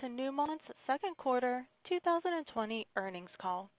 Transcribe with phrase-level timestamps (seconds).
[0.00, 3.70] to Newmont's second quarter 2020 earnings call.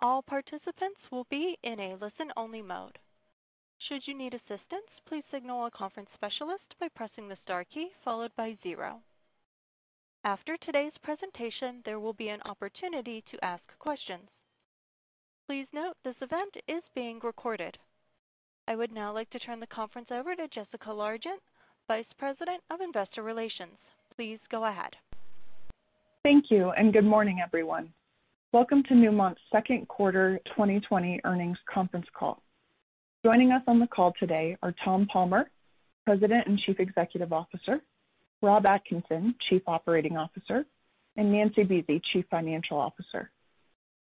[0.00, 2.98] All participants will be in a listen-only mode.
[3.88, 8.30] Should you need assistance, please signal a conference specialist by pressing the star key followed
[8.36, 9.00] by zero.
[10.24, 14.28] After today's presentation, there will be an opportunity to ask questions.
[15.46, 17.78] Please note this event is being recorded.
[18.66, 21.40] I would now like to turn the conference over to Jessica Largent,
[21.86, 23.78] Vice President of Investor Relations.
[24.14, 24.94] Please go ahead.
[26.28, 27.88] Thank you, and good morning, everyone.
[28.52, 32.42] Welcome to Newmont's second quarter 2020 earnings conference call.
[33.24, 35.48] Joining us on the call today are Tom Palmer,
[36.04, 37.80] President and Chief Executive Officer,
[38.42, 40.66] Rob Atkinson, Chief Operating Officer,
[41.16, 43.30] and Nancy Buese, Chief Financial Officer.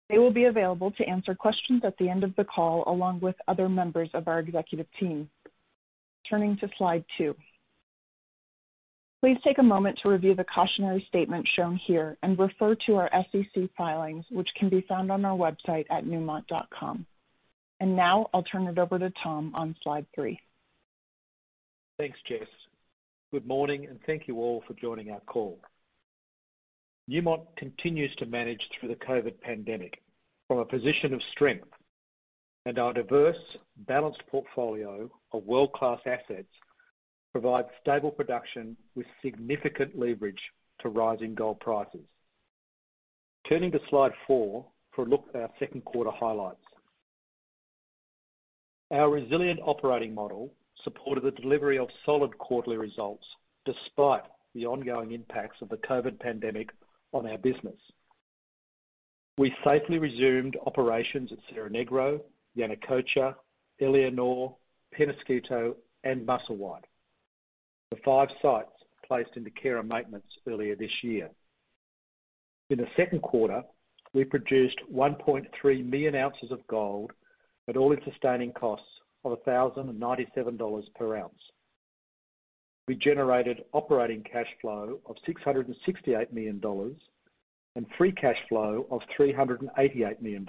[0.08, 3.36] They will be available to answer questions at the end of the call, along with
[3.46, 5.28] other members of our executive team.
[6.26, 7.36] Turning to slide two.
[9.26, 13.10] Please take a moment to review the cautionary statement shown here and refer to our
[13.32, 17.04] SEC filings, which can be found on our website at newmont.com.
[17.80, 20.38] And Now I'll turn it over to Tom on slide three.
[21.98, 22.46] Thanks, Jess.
[23.32, 25.58] Good morning, and thank you all for joining our call.
[27.10, 30.00] Newmont continues to manage through the COVID pandemic
[30.46, 31.66] from a position of strength,
[32.64, 33.34] and our diverse,
[33.88, 36.46] balanced portfolio of world-class assets
[37.40, 40.40] provides stable production with significant leverage
[40.80, 42.00] to rising gold prices.
[43.46, 46.64] Turning to slide four for a look at our second quarter highlights.
[48.90, 50.50] Our resilient operating model
[50.82, 53.26] supported the delivery of solid quarterly results
[53.66, 54.22] despite
[54.54, 56.70] the ongoing impacts of the COVID pandemic
[57.12, 57.76] on our business.
[59.36, 62.18] We safely resumed operations at Cerro Negro,
[62.56, 63.34] Yanacocha,
[63.82, 64.54] Éléonore,
[64.98, 66.84] Peñasquito, and Musselwhite,
[67.90, 68.70] the five sites
[69.06, 71.30] placed into care and maintenance earlier this year.
[72.70, 73.62] In the second quarter,
[74.12, 77.12] we produced 1.3 million ounces of gold
[77.68, 78.86] at all-in sustaining costs
[79.24, 81.32] of $1,097 per ounce.
[82.88, 86.60] We generated operating cash flow of $668 million
[87.74, 90.46] and free cash flow of $388 million.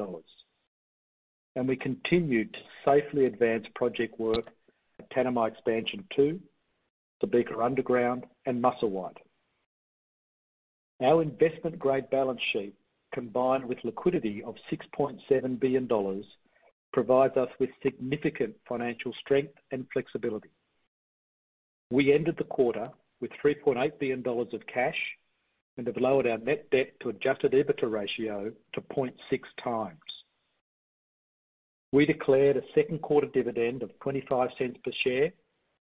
[1.55, 4.45] And we continued to safely advance project work
[4.99, 6.39] at Tanami Expansion 2,
[7.23, 9.17] Subika Underground, and Musselwhite.
[11.01, 12.73] Our investment-grade balance sheet,
[13.13, 16.23] combined with liquidity of $6.7 billion,
[16.93, 20.49] provides us with significant financial strength and flexibility.
[21.91, 22.89] We ended the quarter
[23.21, 24.97] with $3.8 billion of cash
[25.77, 29.91] and have lowered our net debt to adjusted EBITDA ratio to 0.6x.
[31.93, 35.31] We declared a second quarter dividend of $0.25 per share,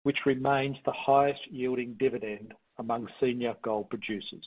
[0.04, 4.46] which remains the highest-yielding dividend among senior gold producers.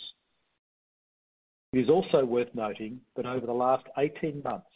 [1.72, 4.66] It is also worth noting that over the last 18 months,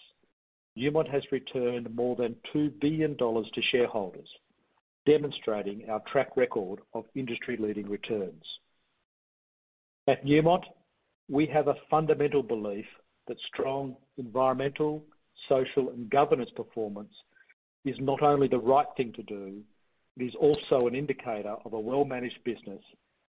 [0.76, 4.28] Newmont has returned more than $2 billion to shareholders,
[5.06, 8.42] demonstrating our track record of industry-leading returns.
[10.06, 10.64] At Newmont,
[11.28, 12.86] we have a fundamental belief
[13.26, 15.04] that strong environmental,
[15.48, 17.12] social, and governance performance
[17.84, 19.60] is not only the right thing to do,
[20.18, 22.82] it is also an indicator of a well-managed business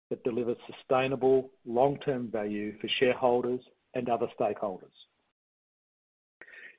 [0.10, 3.60] that delivers sustainable long-term value for shareholders
[3.94, 4.92] and other stakeholders.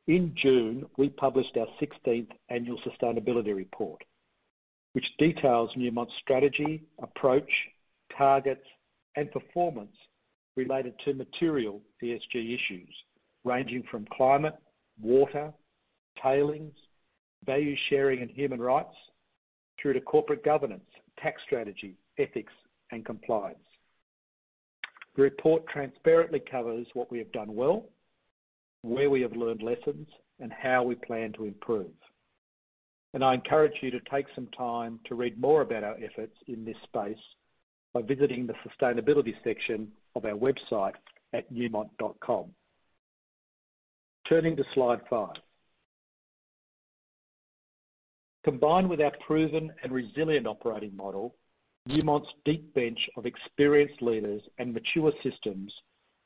[0.09, 4.03] In June, we published our 16th annual sustainability report,
[4.95, 7.51] which details Newmont's strategy, approach,
[8.17, 8.67] targets,
[9.15, 9.95] and performance
[10.57, 12.95] related to material ESG issues
[13.45, 14.57] ranging from climate,
[15.01, 15.53] water,
[16.23, 16.75] tailings,
[17.47, 18.95] value sharing, and human rights
[19.81, 20.85] through to corporate governance,
[21.19, 22.53] tax strategy, ethics,
[22.93, 23.59] and compliance.
[25.17, 27.87] The report transparently covers what we have done well,
[28.83, 31.91] where we have learned lessons, and how we plan to improve.
[33.13, 36.65] And I encourage you to take some time to read more about our efforts in
[36.65, 37.19] this space
[37.93, 40.95] by visiting the sustainability section of our website
[41.33, 42.47] at newmont.com.
[44.29, 45.35] Turning to slide five.
[48.45, 51.35] Combined with our proven and resilient operating model,
[51.87, 55.73] Newmont's deep bench of experienced leaders and mature systems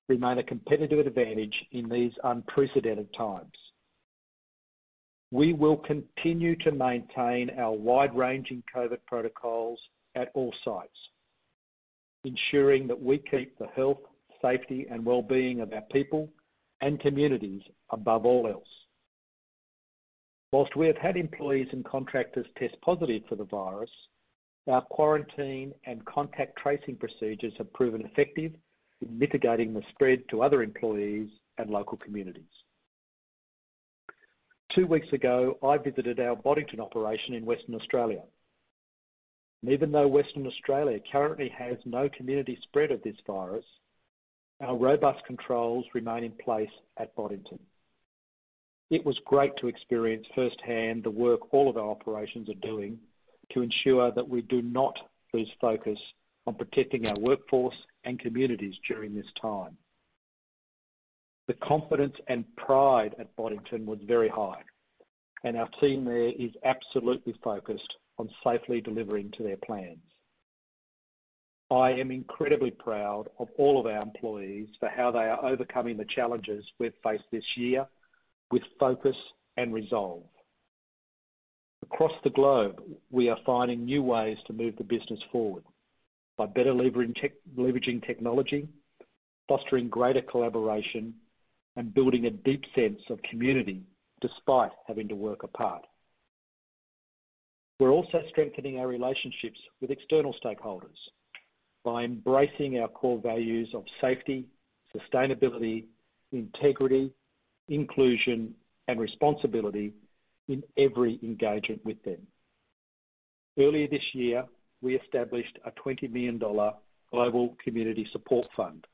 [0.09, 3.53] remain a competitive advantage in these unprecedented times.
[5.33, 9.81] We will continue to maintain our wide-ranging COVID protocols
[10.15, 10.97] at all sites,
[12.25, 13.99] ensuring that we keep the health,
[14.41, 16.29] safety, and well-being of our people
[16.81, 18.69] and communities above all else.
[20.55, 23.91] While we have had employees and contractors test positive for the virus,
[24.69, 28.53] our quarantine and contact tracing procedures have proven effective
[29.01, 31.29] in mitigating the spread to other employees
[31.59, 32.45] and local communities.
[34.77, 38.23] Two weeks ago, I visited our Boddington operation in Western Australia.
[39.69, 43.65] Even though Western Australia currently has no community spread of this virus,
[44.61, 47.59] our robust controls remain in place at Boddington.
[48.95, 52.97] It was great to experience firsthand the work all of our operations are doing
[53.51, 54.97] to ensure that we do not
[55.33, 55.99] lose focus
[56.47, 57.75] on protecting our workforce
[58.05, 59.77] and communities during this time.
[61.49, 64.63] The confidence and pride at Boddington was very high,
[65.43, 69.99] and our team there is absolutely focused on safely delivering to their plans.
[71.69, 76.07] I am incredibly proud of all of our employees for how they are overcoming the
[76.15, 77.89] challenges we've faced this year
[78.55, 79.17] with focus
[79.57, 80.23] and resolve.
[81.83, 82.81] Across the globe,
[83.11, 85.65] we are finding new ways to move the business forward
[86.39, 88.69] by better leveraging technology,
[89.49, 91.15] fostering greater collaboration,
[91.75, 93.83] and building a deep sense of community
[94.21, 95.83] despite having to work apart.
[97.81, 101.01] We're also strengthening our relationships with external stakeholders
[101.85, 104.47] by embracing our core values of safety,
[104.95, 105.87] sustainability,
[106.31, 107.11] integrity,
[107.69, 108.55] inclusion,
[108.89, 109.93] and responsibility
[110.49, 112.19] in every engagement with them.
[113.59, 114.45] Earlier this year,
[114.83, 118.87] we established a $20 million global community support fund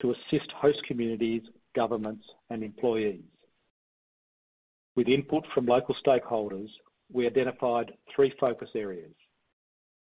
[0.00, 1.42] to assist host communities,
[1.74, 3.22] governments, and employees.
[4.94, 6.68] With input from local stakeholders,
[7.12, 9.14] we identified three focus areas: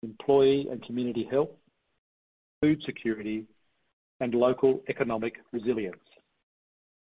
[0.03, 1.51] employee and community health,
[2.61, 3.47] food security,
[4.21, 5.97] and local economic resilience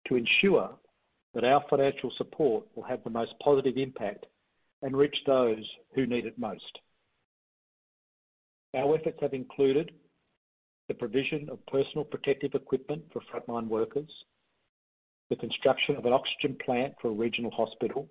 [0.06, 0.70] to ensure
[1.34, 4.26] that our financial support will have the most positive impact
[4.82, 5.64] and reach those
[5.94, 6.78] who need it most.
[8.74, 9.92] Our efforts have included
[10.88, 14.10] the provision of personal protective equipment for frontline workers,
[15.30, 18.08] the construction of an oxygen plant for a regional hospital,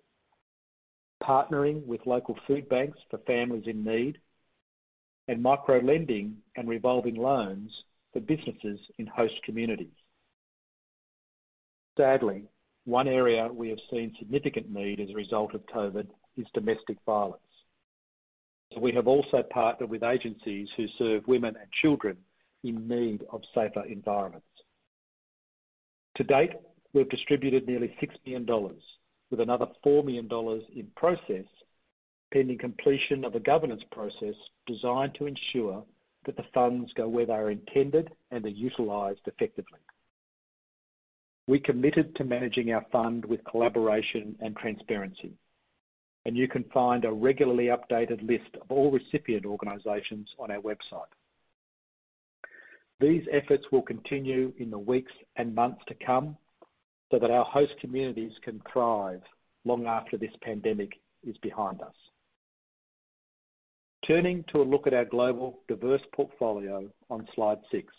[1.21, 4.17] partnering with local food banks for families in need,
[5.27, 7.71] and micro-lending and revolving loans
[8.11, 9.93] for businesses in host communities.
[11.97, 12.43] Sadly,
[12.85, 16.07] one area we have seen significant need as a result of COVID
[16.37, 17.39] is domestic violence.
[18.79, 22.17] We have also partnered with agencies who serve women and children
[22.63, 24.47] in need of safer environments.
[26.17, 26.51] To date,
[26.93, 28.75] we've distributed nearly $6 million,
[29.29, 30.27] with another $4 million
[30.75, 31.45] in process,
[32.33, 34.35] pending completion of a governance process
[34.65, 35.83] designed to ensure
[36.25, 39.79] that the funds go where they are intended and are utilized effectively.
[41.47, 45.33] We committed to managing our fund with collaboration and transparency,
[46.25, 51.11] and you can find a regularly updated list of all recipient organizations on our website.
[52.99, 56.37] These efforts will continue in the weeks and months to come
[57.11, 59.21] so that our host communities can thrive
[59.65, 60.93] long after this pandemic
[61.27, 61.93] is behind us.
[64.07, 67.93] Turning to a look at our global diverse portfolio on slide six.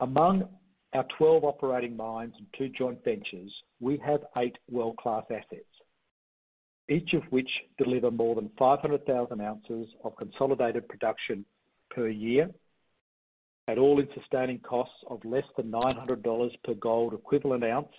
[0.00, 0.48] Among
[0.94, 5.64] our 12 operating mines and two joint ventures, we have eight world-class assets,
[6.88, 7.48] each of which
[7.78, 11.44] deliver more than 500,000 ounces of consolidated production
[11.90, 12.48] per year
[13.66, 17.94] at all-in sustaining costs of less than $900 per gold equivalent ounce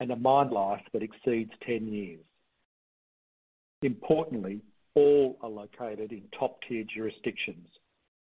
[0.00, 2.20] and a mine life that exceeds 10 years.
[3.82, 4.60] Importantly,
[4.94, 7.68] all are located in top-tier jurisdictions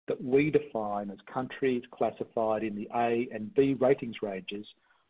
[0.08, 4.66] that we define as countries classified in the A and B ratings ranges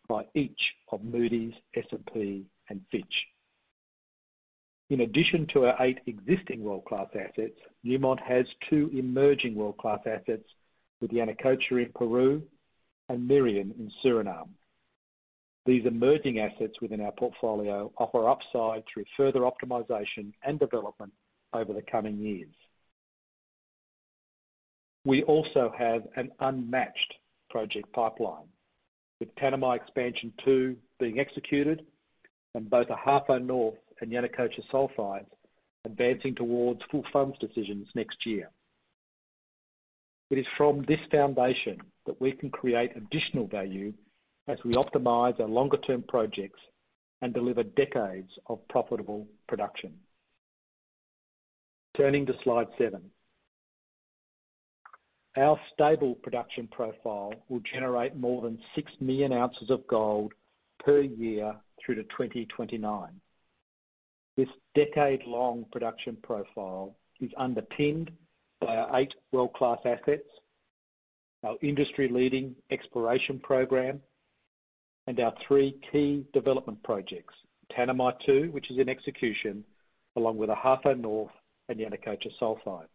[0.08, 0.60] by each
[0.92, 3.26] of Moody's, S&P, and Fitch.
[4.90, 10.48] In addition to our eight existing world-class assets, Newmont has two emerging world-class assets
[11.02, 12.44] with Yanacocha in Peru
[13.10, 14.50] and Merian in Suriname.
[15.66, 21.12] These emerging assets within our portfolio offer upside through further optimization and development
[21.54, 22.54] over the coming years.
[25.06, 27.14] We also have an unmatched
[27.50, 28.48] project pipeline,
[29.20, 31.86] with Tanami Expansion 2 being executed
[32.56, 35.28] and both Ahafo North and Yanacocha Sulfides
[35.86, 38.50] advancing towards full funds decisions next year.
[40.32, 43.94] It is from this foundation that we can create additional value
[44.48, 46.60] as we optimize our longer-term projects
[47.22, 49.94] and deliver decades of profitable production.
[51.96, 53.02] Turning to slide seven.
[55.38, 60.34] Our stable production profile will generate more than 6 million ounces of gold
[60.80, 63.10] per year through to 2029.
[64.38, 68.12] This decade-long production profile is underpinned
[68.62, 70.28] by our eight world-class assets,
[71.44, 74.02] our industry-leading exploration program,
[75.08, 77.34] and our three key development projects,
[77.78, 79.64] Tanami 2, which is in execution,
[80.16, 81.32] along with Ahafo North
[81.68, 82.88] and Yanacocha Sulfides.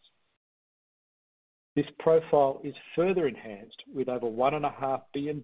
[1.77, 5.43] This profile is further enhanced with over $1.5 billion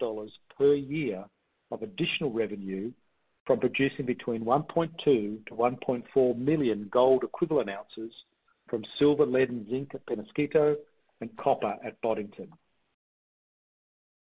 [0.59, 1.25] per year
[1.71, 2.93] of additional revenue
[3.47, 8.13] from producing between 1.2-1.4 million gold equivalent ounces
[8.69, 10.75] from silver, lead, and zinc at Peñasquito
[11.21, 12.49] and copper at Boddington.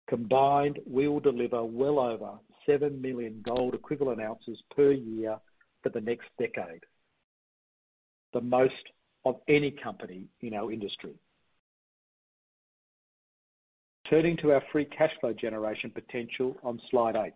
[0.07, 2.33] Combined, we will deliver well over
[2.67, 5.37] 7 million gold equivalent ounces per year
[5.81, 6.83] for the next decade,
[8.33, 8.73] the most
[9.25, 11.15] of any company in our industry.
[14.09, 17.33] Turning to our free cash flow generation potential on slide eight.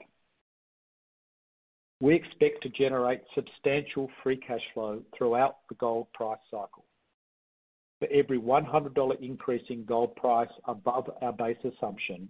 [2.00, 6.86] We expect to generate substantial free cash flow throughout the gold price cycle.
[8.00, 12.30] For every $100 increase in gold price above our base assumption,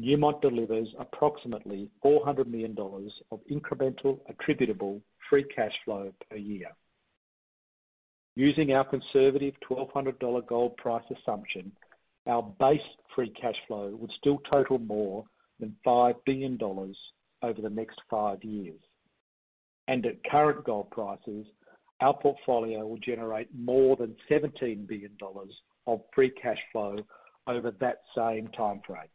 [0.00, 2.76] Newmont delivers approximately $400 million
[3.30, 5.00] of incremental attributable
[5.30, 6.68] free cash flow per year.
[8.34, 11.72] Using our conservative $1,200 gold price assumption,
[12.26, 12.80] our base
[13.14, 15.24] free cash flow would still total more
[15.60, 18.80] than $5 billion over the next five years.
[19.88, 21.46] And at current gold prices,
[22.00, 25.16] our portfolio will generate more than $17 billion
[25.86, 26.96] of free cash flow
[27.46, 29.08] over that same timeframe.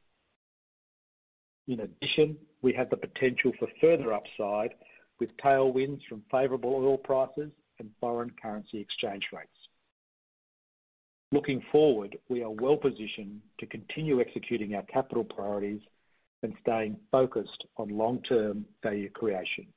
[1.67, 4.73] In addition, we have the potential for further upside
[5.19, 9.49] with tailwinds from favorable oil prices and foreign currency exchange rates.
[11.31, 15.81] Looking forward, we are well-positioned to continue executing our capital priorities
[16.41, 19.67] and staying focused on long-term value creation.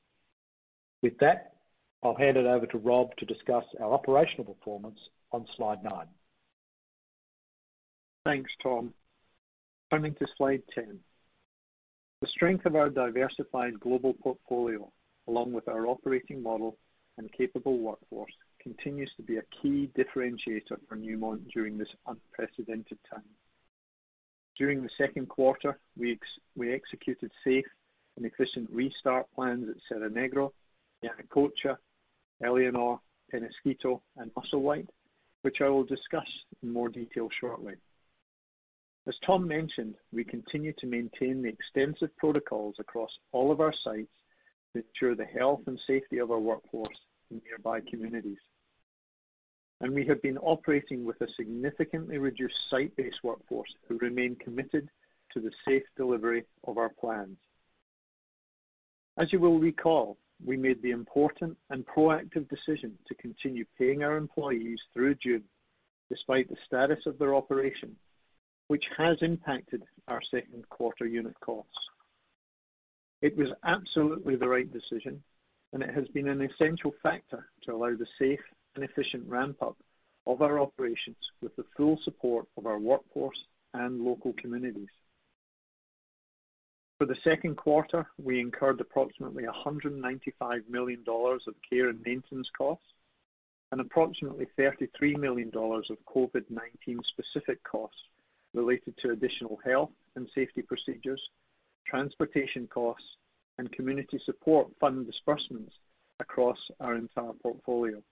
[1.03, 1.55] With that,
[2.03, 4.99] I'll hand it over to Rob to discuss our operational performance
[5.33, 6.07] on slide nine.
[8.25, 8.95] Thanks, Tom.
[9.91, 10.99] Turning to slide 10.
[12.21, 14.91] The strength of our diversified global portfolio,
[15.27, 16.77] along with our operating model
[17.19, 23.25] and capable workforce, continues to be a key differentiator for Newmont during this unprecedented time.
[24.57, 26.19] During the second quarter, we
[26.59, 27.65] executed safe
[28.17, 30.53] and efficient restart plans at Cerro Negro,
[31.03, 31.77] Yanacocha,
[32.43, 33.01] Éléonore,
[33.33, 34.89] Peñasquito, and Musselwhite,
[35.43, 36.27] which I will discuss
[36.63, 37.75] in more detail shortly.
[39.07, 44.13] As Tom mentioned, we continue to maintain the extensive protocols across all of our sites
[44.75, 46.99] to ensure the health and safety of our workforce
[47.31, 48.39] in nearby communities.
[49.81, 54.91] And we have been operating with a significantly reduced site-based workforce who remain committed
[55.33, 57.39] to the safe delivery of our plans.
[59.19, 64.17] As you will recall, we made the important and proactive decision to continue paying our
[64.17, 65.45] employees through June,
[66.09, 67.97] despite the status of their operation,
[68.69, 71.73] which has impacted our second quarter unit costs.
[73.23, 75.23] It was absolutely the right decision,
[75.73, 78.41] and it has been an essential factor to allow the safe
[78.75, 79.77] and efficient ramp-up
[80.27, 83.39] of our operations with the full support of our workforce
[83.75, 84.89] and local communities.
[86.99, 92.85] For the second quarter, we incurred approximately $195 million of care and maintenance costs
[93.73, 97.97] and approximately $33 million of COVID-19 specific costs
[98.53, 101.23] related to additional health and safety procedures,
[101.87, 103.07] transportation costs,
[103.59, 105.73] and community support fund disbursements
[106.19, 108.03] across our entire portfolio.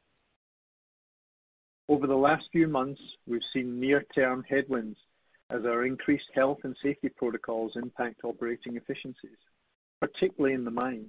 [1.88, 4.98] Over the last few months, we've seen near-term headwinds
[5.50, 9.38] as our increased health and safety protocols impact operating efficiencies,
[10.00, 11.06] particularly in the mine,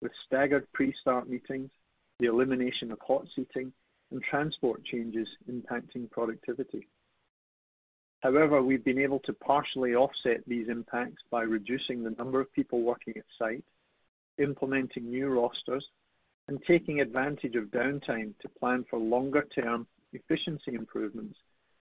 [0.00, 1.70] with staggered pre-start meetings,
[2.20, 3.72] the elimination of hot seating,
[4.12, 6.86] and transport changes impacting productivity.
[8.22, 12.82] However, we've been able to partially offset these impacts by reducing the number of people
[12.82, 13.64] working at site,
[14.38, 15.84] implementing new rosters,
[16.46, 21.36] and taking advantage of downtime to plan for longer-term efficiency improvements.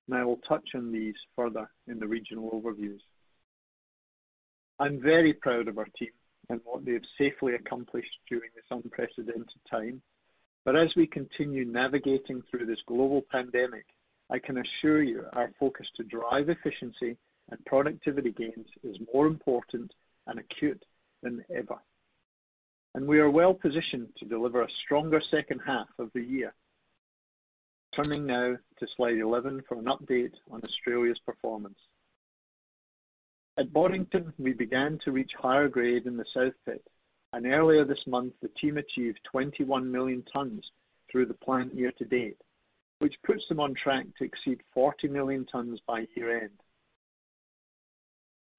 [0.08, 3.02] And I will touch on these further in the regional overviews.
[4.80, 6.10] I'm very proud of our team
[6.50, 10.02] and what they have safely accomplished during this unprecedented time,
[10.66, 13.86] But As we continue navigating through this global pandemic,
[14.32, 17.18] I can assure you our focus to drive efficiency
[17.50, 19.92] and productivity gains is more important
[20.28, 20.84] and acute
[21.22, 21.76] than ever.
[22.96, 26.54] And we are well-positioned to deliver a stronger second half of the year.
[27.96, 31.78] Turning now to slide 11 for an update on Australia's performance.
[33.58, 36.82] At Boddington, we began to reach higher grade in the South Pit,
[37.34, 40.64] and earlier this month, the team achieved 21 million tons
[41.12, 42.38] through the plant year to date,
[43.02, 46.52] which puts them on track to exceed 40 million tons by year-end.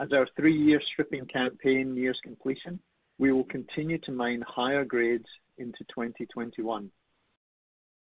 [0.00, 2.80] As our three-year stripping campaign nears completion,
[3.20, 6.90] we will continue to mine higher grades into 2021.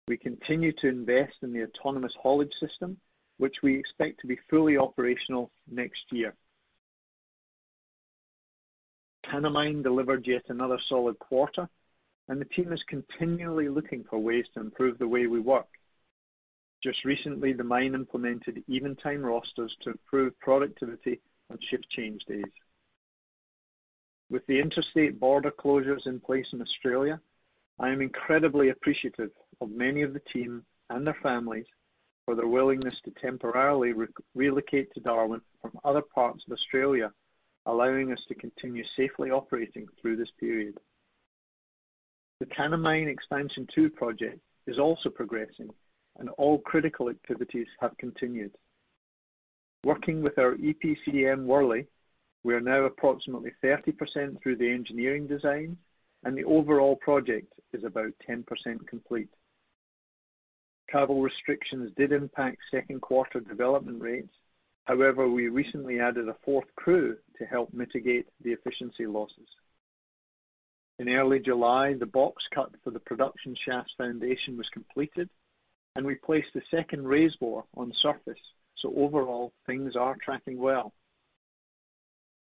[0.08, 2.96] We continue to invest in the autonomous haulage system,
[3.38, 6.34] which we expect to be fully operational next year.
[9.26, 11.68] Tanami delivered yet another solid quarter,
[12.28, 15.68] and the team is continually looking for ways to improve the way we work.
[16.82, 21.20] Just recently, the mine implemented even-time rosters to improve productivity
[21.50, 22.44] on shift change days.
[24.30, 27.20] With the interstate border closures in place in Australia,
[27.78, 31.66] I am incredibly appreciative of many of the team and their families
[32.24, 33.92] for their willingness to temporarily
[34.34, 37.12] relocate to Darwin from other parts of Australia,
[37.66, 40.78] allowing us to continue safely operating through this period.
[42.40, 45.70] The Tanami Expansion 2 project is also progressing,
[46.18, 48.52] and all critical activities have continued.
[49.84, 51.86] Working with our EPCM, Worley,
[52.44, 55.76] we are now approximately 30% through the engineering design,
[56.24, 58.44] and the overall project is about 10%
[58.86, 59.28] complete.
[60.88, 64.32] Travel restrictions did impact second quarter development rates.
[64.84, 69.48] However, we recently added a fourth crew to help mitigate the efficiency losses.
[70.98, 75.30] In early July, the box cut for the production shaft foundation was completed,
[75.96, 78.38] and we placed the second raise bore on surface.
[78.78, 80.92] So overall, things are tracking well.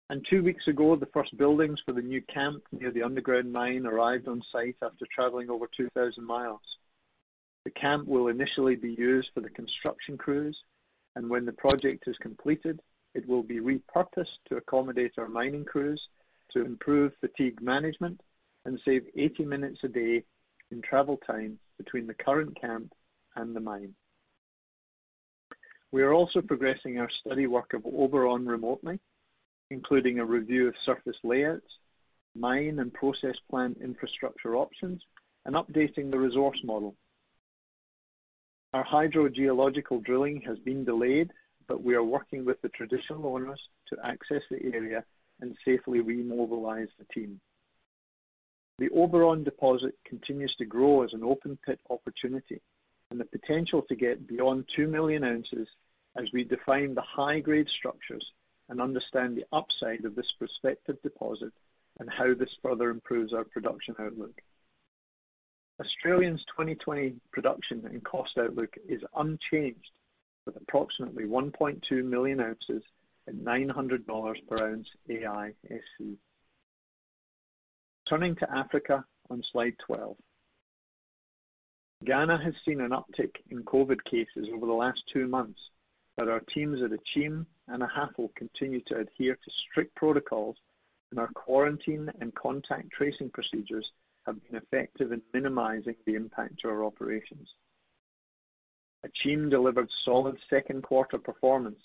[0.09, 3.85] And Two weeks ago, the first buildings for the new camp near the underground mine
[3.85, 6.61] arrived on site after traveling over 2,000 miles.
[7.63, 10.57] The camp will initially be used for the construction crews,
[11.15, 12.79] and when the project is completed,
[13.13, 16.01] it will be repurposed to accommodate our mining crews
[16.53, 18.21] to improve fatigue management
[18.65, 20.23] and save 80 minutes a day
[20.71, 22.91] in travel time between the current camp
[23.39, 23.93] and the mine.
[25.91, 28.99] We are also progressing our study work of Oberon remotely,
[29.71, 31.65] including a review of surface layouts,
[32.35, 35.01] mine and process plant infrastructure options,
[35.45, 36.95] and updating the resource model.
[38.73, 41.31] Our hydrogeological drilling has been delayed,
[41.67, 45.03] but we are working with the traditional owners to access the area
[45.41, 47.39] and safely remobilize the team.
[48.77, 52.61] The Oberon deposit continues to grow as an open pit opportunity
[53.11, 55.67] and the potential to get beyond 2 million ounces
[56.17, 58.25] as we define the high-grade structures
[58.69, 61.53] and understand the upside of this prospective deposit
[61.99, 64.41] and how this further improves our production outlook.
[65.79, 69.91] Australian's 2020 production and cost outlook is unchanged,
[70.45, 72.83] with approximately 1.2 million ounces
[73.27, 76.17] at $900 per ounce AISC.
[78.09, 80.15] Turning to Africa on slide 12.
[82.05, 85.59] Ghana has seen an uptick in COVID cases over the last two months,
[86.15, 90.55] but our teams at Akyem and Ahafo continue to adhere to strict protocols,
[91.11, 93.91] and our quarantine and contact tracing procedures
[94.25, 97.49] have been effective in minimizing the impact to our operations.
[99.05, 101.79] Akyem delivered solid second quarter performance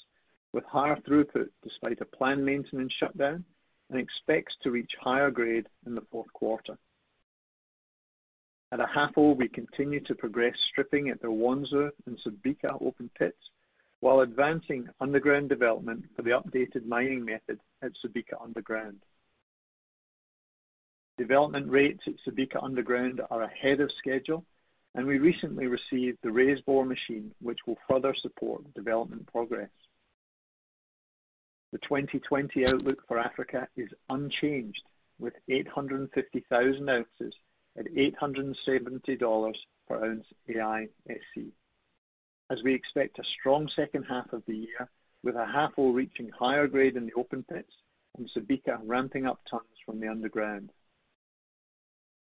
[0.53, 3.45] with higher throughput despite a planned maintenance shutdown
[3.91, 6.79] and expects to reach higher grade in the fourth quarter.
[8.75, 13.39] At Ahafo, we continue to progress stripping at the Awonsu and Subika open pits
[14.01, 18.99] while advancing underground development for the updated mining method at Subika Underground.
[21.17, 24.45] Development rates at Subika Underground are ahead of schedule,
[24.97, 29.71] and we recently received the raise bore machine, which will further support development progress.
[31.71, 34.83] The 2020 outlook for Africa is unchanged,
[35.21, 37.35] with 850,000 ounces
[37.79, 39.55] at $870
[39.89, 41.53] per ounce AISC,
[42.51, 44.89] as we expect a strong second half of the year
[45.23, 47.73] with Ahafo reaching higher grade in the open pits
[48.17, 50.71] and Subika ramping up tons from the underground.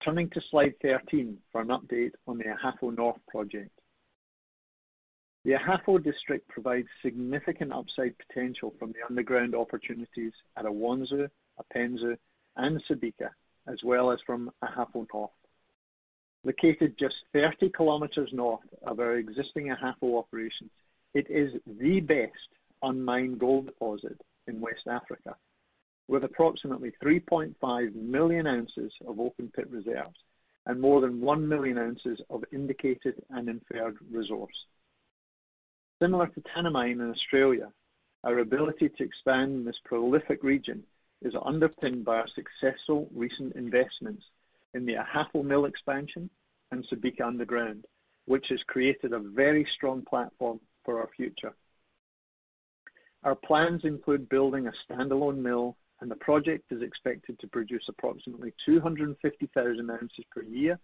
[0.04, 3.70] Turning to slide 13 for an update on the Ahafo North project.
[5.44, 11.28] The Ahafo district provides significant upside potential from the underground opportunities at Awonsu,
[11.60, 12.16] Apensu,
[12.56, 13.30] and Subika,
[13.68, 15.30] as well as from Ahafo North.
[16.44, 20.70] Located just 30 kilometers north of our existing Ahafo operations,
[21.14, 22.32] it is the best
[22.82, 25.34] unmined gold deposit in West Africa,
[26.08, 30.16] with approximately 3.5 million ounces of open pit reserves
[30.66, 34.54] and more than 1 million ounces of indicated and inferred resource.
[36.02, 37.72] Similar to Tanami in Australia,
[38.24, 40.82] our ability to expand in this prolific region
[41.22, 44.22] is underpinned by our successful recent investments
[44.74, 46.28] in the Ahafo Mill expansion
[46.70, 47.84] and Subika Underground,
[48.26, 51.54] which has created a very strong platform for our future.
[53.24, 58.52] Our plans include building a standalone mill, and the project is expected to produce approximately
[58.66, 60.78] 250,000 ounces per year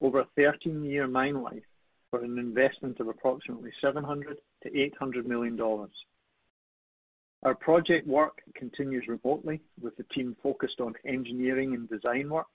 [0.00, 1.64] over a 13-year mine life
[2.10, 5.58] for an investment of approximately $700 million-$800 million.
[7.44, 12.48] Our project work continues remotely, with the team focused on engineering and design work,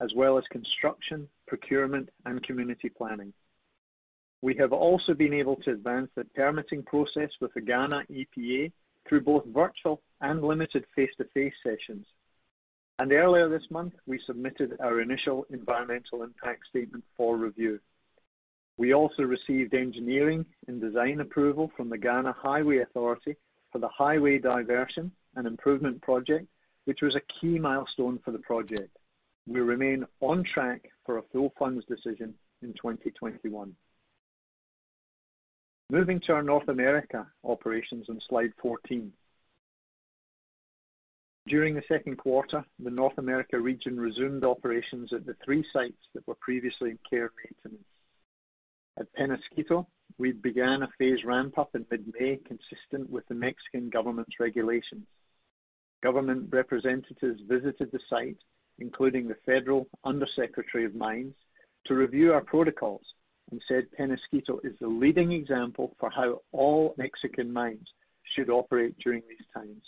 [0.00, 3.32] as well as construction, procurement, and community planning.
[4.42, 8.72] We have also been able to advance the permitting process with the Ghana EPA
[9.08, 12.06] through both virtual and limited face-to-face sessions.
[12.98, 17.78] And Earlier this month, we submitted our initial environmental impact statement for review.
[18.76, 23.36] We also received engineering and design approval from the Ghana Highway Authority
[23.76, 26.46] for the highway diversion and improvement project,
[26.86, 28.96] which was a key milestone for the project.
[29.46, 33.76] We remain on track for a full funds decision in 2021.
[35.90, 39.12] Moving to our North America operations on slide 14.
[41.46, 46.26] During the second quarter, the North America region resumed operations at the three sites that
[46.26, 47.84] were previously in care maintenance.
[48.98, 49.84] At Peñasquito,
[50.18, 55.06] we began a phased ramp-up in mid-May, consistent with the Mexican government's regulations.
[56.02, 58.38] Government representatives visited the site,
[58.78, 61.34] including the Federal Undersecretary of Mines,
[61.86, 63.04] to review our protocols
[63.50, 67.86] and said Peñasquito is the leading example for how all Mexican mines
[68.34, 69.82] should operate during these times.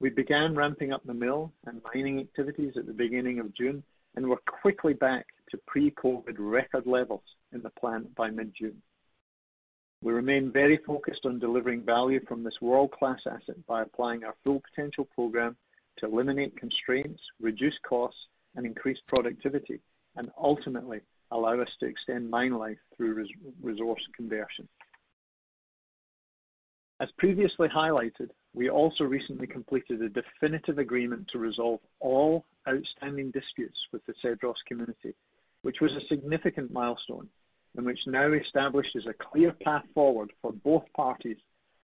[0.00, 3.84] We began ramping up the mill and mining activities at the beginning of June,
[4.16, 8.80] and were quickly back to pre-COVID record levels in the plant by mid-June.
[10.04, 14.60] We remain very focused on delivering value from this world-class asset by applying our Full
[14.60, 15.56] Potential program
[15.96, 18.20] to eliminate constraints, reduce costs,
[18.54, 19.80] and increase productivity,
[20.16, 23.26] and ultimately allow us to extend mine life through
[23.62, 24.68] resource conversion.
[27.00, 33.78] As previously highlighted, we also recently completed a definitive agreement to resolve all outstanding disputes
[33.90, 35.14] with the Cedros community,
[35.62, 37.30] which was a significant milestone
[37.76, 41.38] and which now establishes a clear path forward for both parties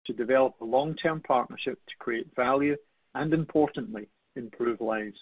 [0.06, 2.76] to develop a long-term partnership to create value
[3.16, 5.18] and importantly, improve lives.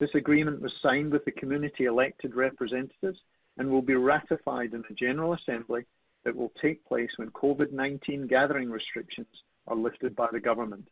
[0.00, 3.18] This agreement was signed with the community elected representatives
[3.56, 5.84] and will be ratified in a General Assembly
[6.24, 9.26] that will take place when COVID-19 gathering restrictions
[9.66, 10.88] are lifted by the government.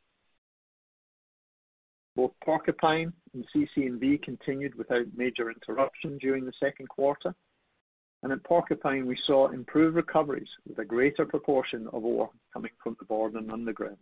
[2.17, 7.35] Both Porcupine and CC&V continued without major interruption during the second quarter.
[8.23, 12.97] And at Porcupine, we saw improved recoveries with a greater proportion of ore coming from
[12.99, 13.99] the Borden underground.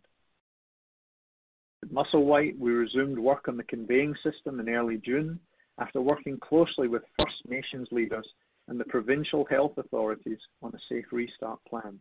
[1.83, 5.39] At Musselwhite, we resumed work on the conveying system in early June
[5.79, 8.27] after working closely with First Nations leaders
[8.69, 12.01] and the provincial health authorities on a safe restart plan.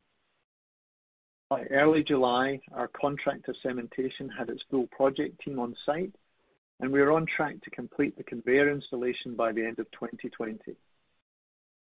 [1.50, 6.16] By early July, our contractor cementation had its full project team on site,
[6.80, 10.76] and we are on track to complete the conveyor installation by the end of 2020.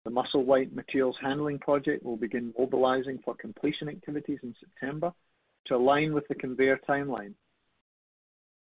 [0.08, 5.12] The Musselwhite materials handling project will begin mobilizing for completion activities in September
[5.66, 7.34] to align with the conveyor timeline.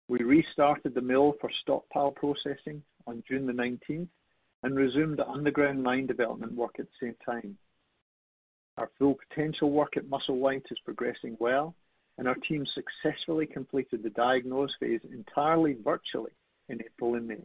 [0.08, 4.08] We restarted the mill for stockpile processing on June the 19th
[4.64, 7.56] and resumed the underground mine development work at the same time.
[8.80, 11.76] Our Full Potential work at Musselwhite is progressing well,
[12.18, 16.32] and our team successfully completed the diagnose phase entirely virtually
[16.70, 17.44] in April and May.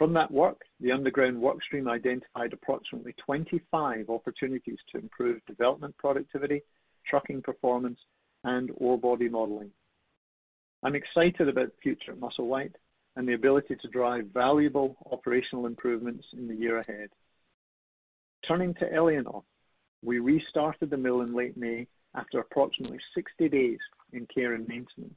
[0.00, 6.62] From that work, the underground work stream identified approximately 25 opportunities to improve development productivity,
[7.06, 7.98] trucking performance,
[8.42, 9.70] and ore body modeling.
[10.82, 12.72] I'm excited about the future at Musselwhite
[13.16, 17.10] and the ability to drive valuable operational improvements in the year ahead.
[18.48, 19.42] Turning to Éléonore,
[20.02, 23.78] we restarted the mill in late May after approximately 60 days
[24.14, 25.12] in care and maintenance.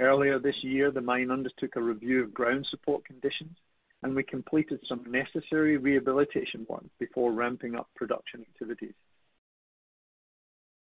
[0.00, 3.56] Earlier this year, the mine undertook a review of ground support conditions,
[4.02, 8.94] and we completed some necessary rehabilitation work before ramping up production activities.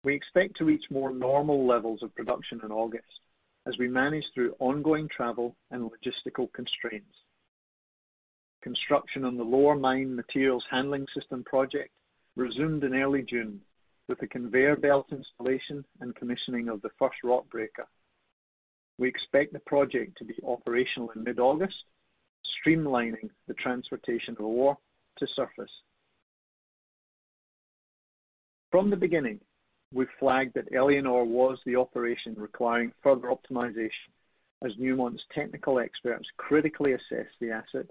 [0.04, 3.20] We expect to reach more normal levels of production in August
[3.66, 7.16] as we manage through ongoing travel and logistical constraints.
[8.62, 11.90] construction on the lower mine materials handling system project
[12.34, 13.60] resumed in early June
[14.08, 17.86] with the conveyor belt installation and commissioning of the first rock breaker.
[18.98, 21.84] We expect the project to be operational in mid-August,
[22.64, 24.78] streamlining the transportation of ore
[25.18, 25.70] to surface.
[28.70, 29.40] From the beginning,
[29.92, 34.10] we flagged that Éléonore was the operation requiring further optimization
[34.64, 37.86] as Newmont's technical experts critically assess the asset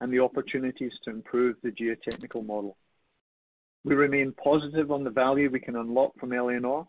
[0.00, 2.76] and the opportunities to improve the geotechnical model.
[3.84, 6.86] We remain positive on the value we can unlock from Éléonore.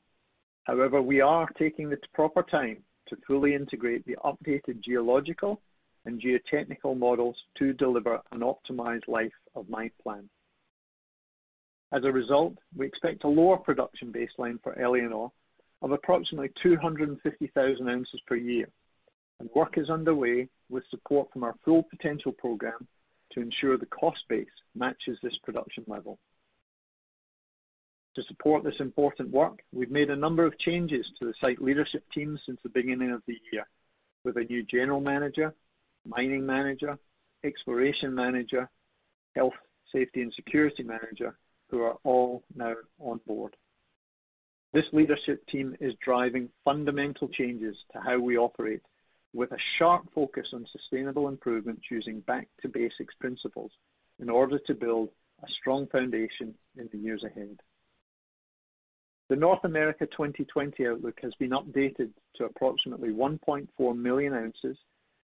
[0.66, 5.62] However, we are taking the proper time to fully integrate the updated geological
[6.06, 10.30] and geotechnical models to deliver an optimized life of mine plan.
[11.91, 15.32] As a result, we expect a lower production baseline for Éléonore
[15.82, 18.67] of approximately 250,000 ounces per year,
[19.39, 22.88] and work is underway with support from our Full Potential program
[23.32, 26.19] to ensure the cost base matches this production level.
[28.15, 32.04] To support this important work, we've made a number of changes to the site leadership
[32.12, 33.67] team since the beginning of the year,
[34.24, 35.54] with a new general manager,
[36.06, 36.98] mining manager,
[37.43, 38.69] exploration manager,
[39.36, 39.54] health,
[39.91, 41.38] safety, and security manager,
[41.69, 43.56] who are all now on board.
[44.74, 48.82] This leadership team is driving fundamental changes to how we operate
[49.34, 53.72] with a sharp focus on sustainable improvement using back-to-basics principles
[54.19, 55.10] in order to build
[55.43, 57.60] a strong foundation in the years ahead.
[59.30, 64.76] The North America 2020 outlook has been updated to approximately 1.4 million ounces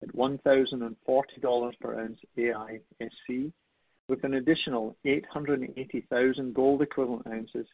[0.04, 3.54] at $1,040 per ounce AISC,
[4.10, 7.68] with an additional 880,000 gold equivalent ounces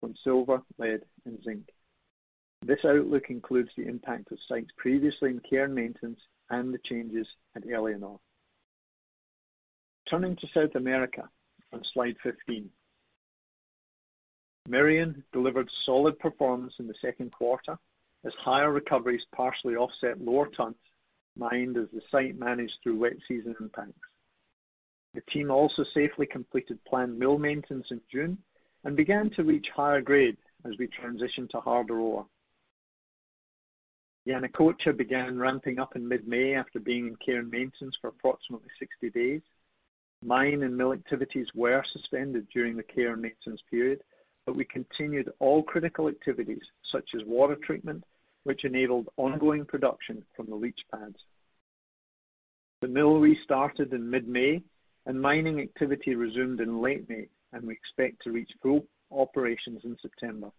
[0.00, 1.68] from silver, lead, and zinc.
[2.62, 7.28] This outlook includes the impact of sites previously in care and maintenance and the changes
[7.54, 8.18] at Éléonore.
[10.10, 11.28] Turning to South America
[11.72, 12.68] on slide 15.
[14.68, 17.78] Merian delivered solid performance in the second quarter
[18.24, 20.76] as higher recoveries partially offset lower tons
[21.36, 23.94] mined as the site managed through wet season impacts.
[25.14, 28.38] The team also safely completed planned mill maintenance in June
[28.84, 32.26] and began to reach higher grade as we transition to harder ore.
[34.28, 39.10] Yanacocha began ramping up in mid-May after being in care and maintenance for approximately 60
[39.10, 39.40] days.
[40.22, 44.02] Mine and mill activities were suspended during the care and maintenance period,
[44.46, 48.02] but we continued all critical activities such as water treatment,
[48.44, 51.16] which enabled ongoing production from the leach pads.
[52.80, 54.62] The mill restarted in mid-May,
[55.06, 59.96] and mining activity resumed in late May, and we expect to reach full operations in
[60.00, 60.50] September.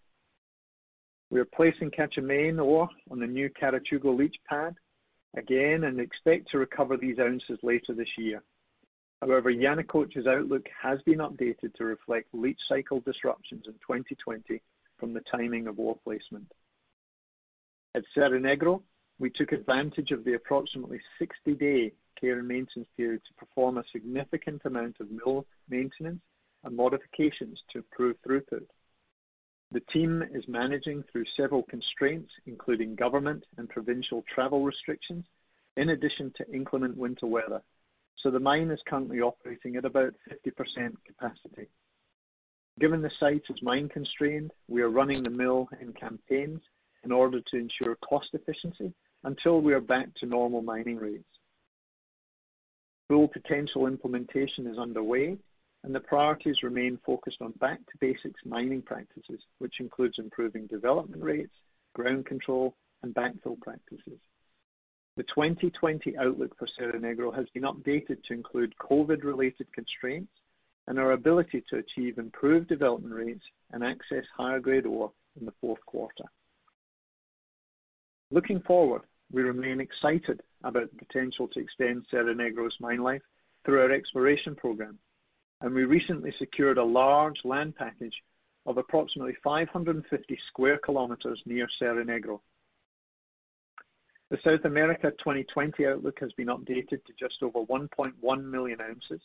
[1.30, 4.76] We are placing Quecher ore on the new Carachugo leach pad
[5.38, 8.44] again and expect to recover these ounces later this year.
[9.22, 14.62] However, Yanacocha's outlook has been updated to reflect leach cycle disruptions in 2020
[14.98, 16.52] from the timing of ore placement.
[17.94, 18.82] At Cerro Negro,
[19.20, 24.62] we took advantage of the approximately 60-day care and maintenance period to perform a significant
[24.66, 26.22] amount of mill maintenance
[26.64, 28.66] and modifications to improve throughput.
[29.72, 35.26] The team is managing through several constraints, including government and provincial travel restrictions,
[35.78, 37.62] in addition to inclement winter weather.
[38.22, 41.68] So the mine is currently operating at about 50% capacity.
[42.80, 46.62] Given the site is mine constrained, we are running the mill in campaigns
[47.04, 51.24] in order to ensure cost efficiency until we are back to normal mining rates.
[53.10, 55.38] Full Potential implementation is underway,
[55.84, 61.54] and the priorities remain focused on back-to-basics mining practices, which includes improving development rates,
[61.94, 64.20] ground control, and backfill practices.
[65.18, 70.32] The 2020 outlook for Cerro Negro has been updated to include COVID-related constraints
[70.88, 75.86] and our ability to achieve improved development rates and access higher-grade ore in the fourth
[75.86, 76.24] quarter.
[78.32, 83.22] Looking forward, we remain excited about the potential to extend Cerro Negro's mine life
[83.66, 84.98] through our exploration program,
[85.60, 88.16] and we recently secured a large land package
[88.66, 92.40] of approximately 550 square kilometers near Cerro Negro.
[94.32, 99.20] The South America 2020 outlook has been updated to just over 1.1 million ounces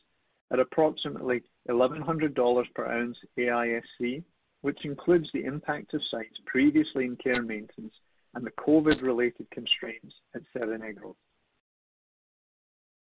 [0.53, 4.25] at approximately $1,100 per ounce AISC,
[4.63, 7.95] which includes the impact of sites previously in care and maintenance
[8.35, 11.15] and the COVID-related constraints at Cerro Negro.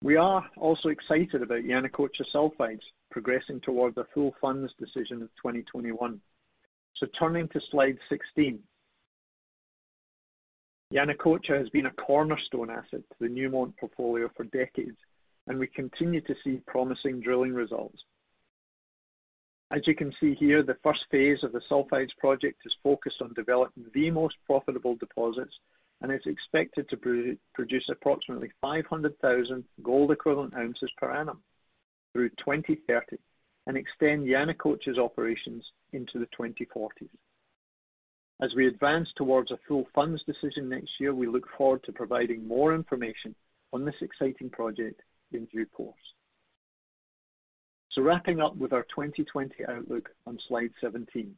[0.04, 6.20] We are also excited about Yanacocha Sulfides progressing towards a full funds decision in 2021.
[6.96, 8.60] So Turning to slide 16.
[10.92, 14.98] Yanacocha has been a cornerstone asset to the Newmont portfolio for decades,
[15.48, 18.04] and we continue to see promising drilling results.
[19.72, 23.34] As you can see here, the first phase of the sulfides project is focused on
[23.34, 25.54] developing the most profitable deposits
[26.02, 31.42] and is expected to produce approximately 500,000 gold equivalent ounces per annum
[32.12, 33.18] through 2030
[33.68, 37.08] and extend Yanacocha's operations into the 2040s.
[38.42, 42.48] As we advance towards a full funds decision next year, we look forward to providing
[42.48, 43.36] more information
[43.72, 45.02] on this exciting project
[45.32, 45.96] in due course.
[47.92, 51.36] So Wrapping up with our 2020 outlook on slide 17.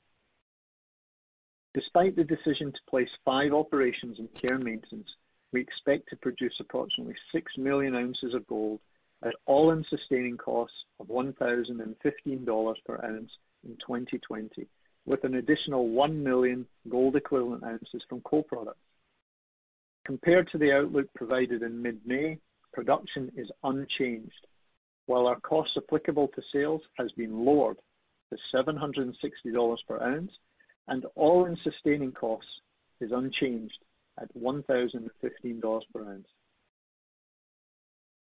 [1.74, 5.10] Despite the decision to place five operations in care and maintenance,
[5.52, 8.80] we expect to produce approximately 6 million ounces of gold
[9.24, 13.32] at all-in sustaining costs of $1,015 per ounce
[13.66, 14.68] in 2020,
[15.06, 18.78] with an additional 1 million gold equivalent ounces from co-products.
[20.06, 22.38] Compared to the outlook provided in mid-May,
[22.74, 24.48] production is unchanged,
[25.06, 27.78] while our cost applicable to sales has been lowered
[28.32, 30.32] to $760 per ounce,
[30.88, 32.50] and all-in sustaining costs
[33.00, 33.78] is unchanged
[34.20, 36.28] at $1,015 per ounce.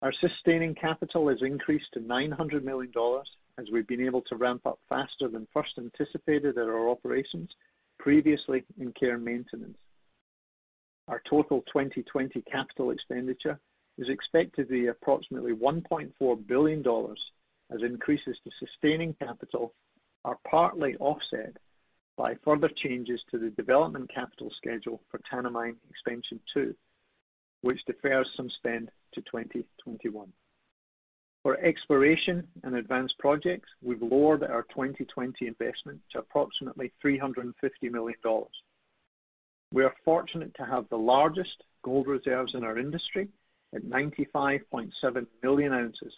[0.01, 2.91] Our sustaining capital has increased to $900 million
[3.57, 7.49] as we've been able to ramp up faster than first anticipated at our operations
[7.99, 9.77] previously in care and maintenance.
[11.07, 13.59] Our total 2020 capital expenditure
[13.97, 16.83] is expected to be approximately $1.4 billion
[17.73, 19.73] as increases to sustaining capital
[20.25, 21.55] are partly offset
[22.17, 26.75] by further changes to the development capital schedule for Tanami Expansion 2,
[27.61, 30.27] which defers some spend to 2021.
[31.47, 38.19] For exploration and advanced projects, we've lowered our 2020 investment to approximately $350 million.
[39.71, 43.29] We are fortunate to have the largest gold reserves in our industry
[43.73, 44.91] at 95.7
[45.41, 46.11] million ounces,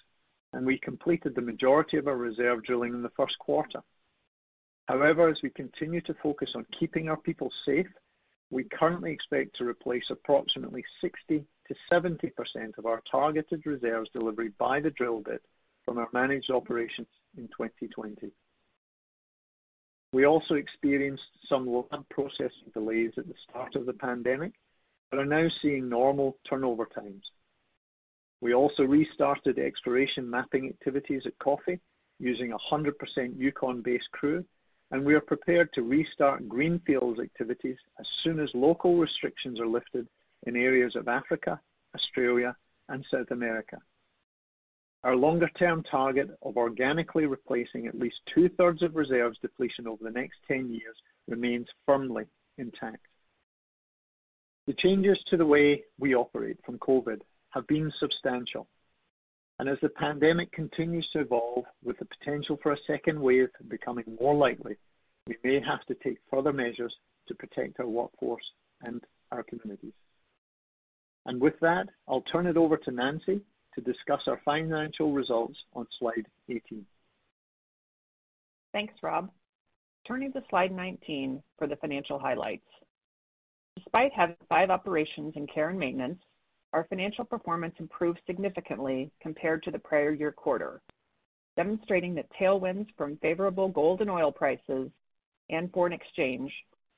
[0.54, 3.84] and we completed the majority of our reserve drilling in the first quarter.
[4.88, 7.86] However, as we continue to focus on keeping our people safe,
[8.52, 11.46] we currently expect to replace approximately 60%-70%
[12.78, 15.44] of our targeted reserves delivery by the drill bit
[15.86, 17.08] from our managed operations
[17.38, 18.32] in 2020.
[20.12, 24.54] We also experienced some lab processing delays at the start of the pandemic,
[25.12, 27.24] but are now seeing normal turnover times.
[28.42, 31.80] We also restarted exploration mapping activities at Coffee
[32.20, 32.94] using 100%
[33.38, 34.44] Yukon-based crew,
[34.92, 40.08] and we are prepared to restart greenfields activities as soon as local restrictions are lifted
[40.48, 41.60] in areas of Africa,
[41.96, 42.56] Australia,
[42.88, 43.78] and South America.
[45.04, 50.38] Our longer-term target of organically replacing at least two-thirds of reserves depletion over the next
[50.48, 50.96] 10 years
[51.28, 52.26] remains firmly
[52.58, 53.06] intact.
[54.68, 57.22] The changes to the way we operate from COVID
[57.52, 58.68] have been substantial,
[59.68, 64.36] as the pandemic continues to evolve with the potential for a second wave becoming more
[64.36, 64.78] likely,
[65.28, 66.96] we may have to take further measures
[67.28, 68.44] to protect our workforce
[68.84, 69.94] and our communities.
[71.26, 73.42] And with that, I'll turn it over to Nancy
[73.76, 76.86] to discuss our financial results on slide 18.
[78.72, 79.30] Thanks, Rob.
[80.08, 82.66] Turning to slide 19 for the financial highlights.
[83.76, 86.20] Despite having five operations in care and maintenance,
[86.74, 90.82] our financial performance improved significantly compared to the prior year quarter,
[91.58, 94.90] demonstrating that tailwinds from favorable gold and oil prices
[95.50, 96.52] and foreign exchange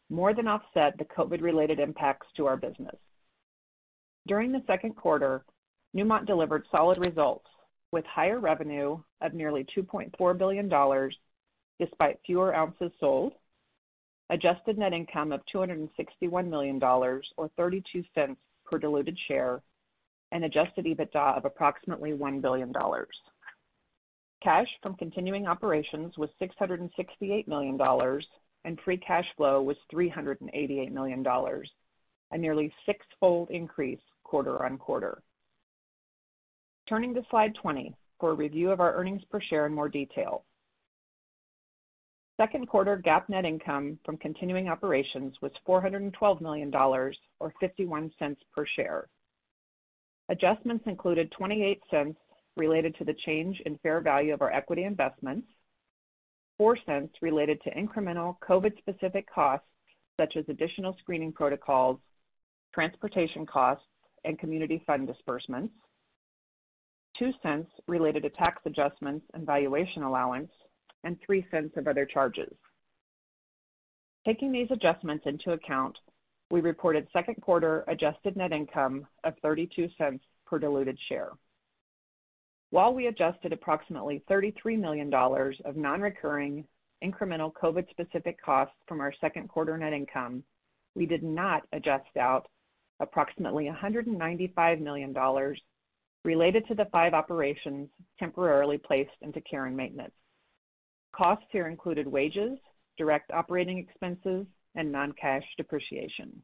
[0.09, 2.95] more than offset the COVID-related impacts to our business.
[4.27, 5.43] During the second quarter,
[5.95, 7.47] Newmont delivered solid results
[7.91, 10.69] with higher revenue of nearly $2.4 billion
[11.79, 13.33] despite fewer ounces sold,
[14.29, 17.21] adjusted net income of $261 million, or
[17.59, 18.35] $0.32
[18.71, 19.61] per diluted share,
[20.31, 22.73] and adjusted EBITDA of approximately $1 billion.
[24.41, 27.77] Cash from continuing operations was $668 million,
[28.63, 31.23] and free cash flow was $388 million,
[32.31, 35.21] a nearly six-fold increase quarter-on-quarter.
[36.87, 40.45] Turning to slide 20 for a review of our earnings per share in more detail.
[42.37, 47.13] Second quarter GAAP net income from continuing operations was $412 million, or
[47.61, 49.07] $0.51 per share.
[50.29, 52.15] Adjustments included $0.28
[52.57, 55.47] related to the change in fair value of our equity investments,
[56.59, 59.67] $0.04 related to incremental COVID-specific costs,
[60.19, 61.99] such as additional screening protocols,
[62.73, 63.85] transportation costs,
[64.23, 65.73] and community fund disbursements,
[67.21, 70.51] $0.02 related to tax adjustments and valuation allowance,
[71.03, 72.53] and $0.03 of other charges.
[74.25, 75.97] Taking these adjustments into account,
[76.51, 81.29] we reported second quarter adjusted net income of $0.32 per diluted share.
[82.69, 86.65] While we adjusted approximately $33 million of non-recurring
[87.03, 90.43] incremental COVID-specific costs from our second quarter net income,
[90.95, 92.47] we did not adjust out
[92.99, 95.15] approximately $195 million
[96.23, 97.89] related to the five operations
[98.19, 100.13] temporarily placed into care and maintenance.
[101.15, 102.57] Costs here included wages,
[102.97, 104.45] direct operating expenses,
[104.75, 106.41] and non-cash depreciation.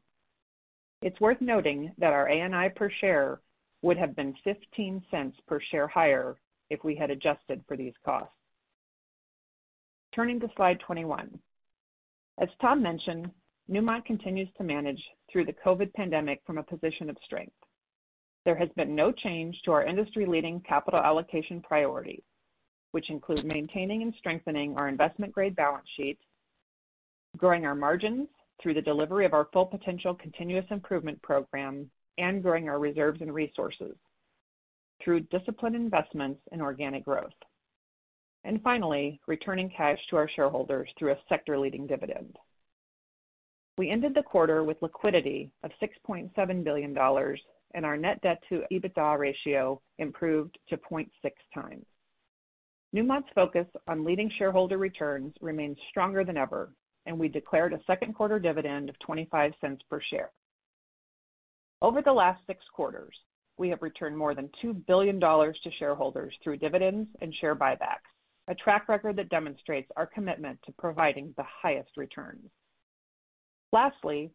[1.00, 3.40] It's worth noting that our ANI per share
[3.82, 6.36] would have been $0.15 per share higher
[6.70, 8.32] if we had adjusted for these costs.
[10.14, 11.38] Turning to slide 21.
[12.40, 13.30] As Tom mentioned,
[13.70, 17.52] Newmont continues to manage through the COVID pandemic from a position of strength.
[18.44, 22.22] There has been no change to our industry-leading capital allocation priorities,
[22.92, 26.18] which include maintaining and strengthening our investment-grade balance sheet,
[27.36, 28.28] growing our margins
[28.62, 33.32] through the delivery of our Full Potential continuous improvement program, and growing our reserves and
[33.32, 33.94] resources
[35.02, 37.30] through disciplined investments in organic growth.
[38.44, 42.36] And finally, returning cash to our shareholders through a sector-leading dividend.
[43.76, 46.98] We ended the quarter with liquidity of $6.7 billion,
[47.74, 51.82] and our net debt to EBITDA ratio improved to 0.6x.
[52.92, 56.72] Newmont's focus on leading shareholder returns remains stronger than ever,
[57.04, 59.52] and we declared a second quarter dividend of $0.25
[59.90, 60.30] per share.
[61.82, 63.14] Over the last six quarters,
[63.58, 68.08] we have returned more than $2 billion to shareholders through dividends and share buybacks,
[68.48, 72.48] a track record that demonstrates our commitment to providing the highest returns.
[73.72, 74.30] Lastly,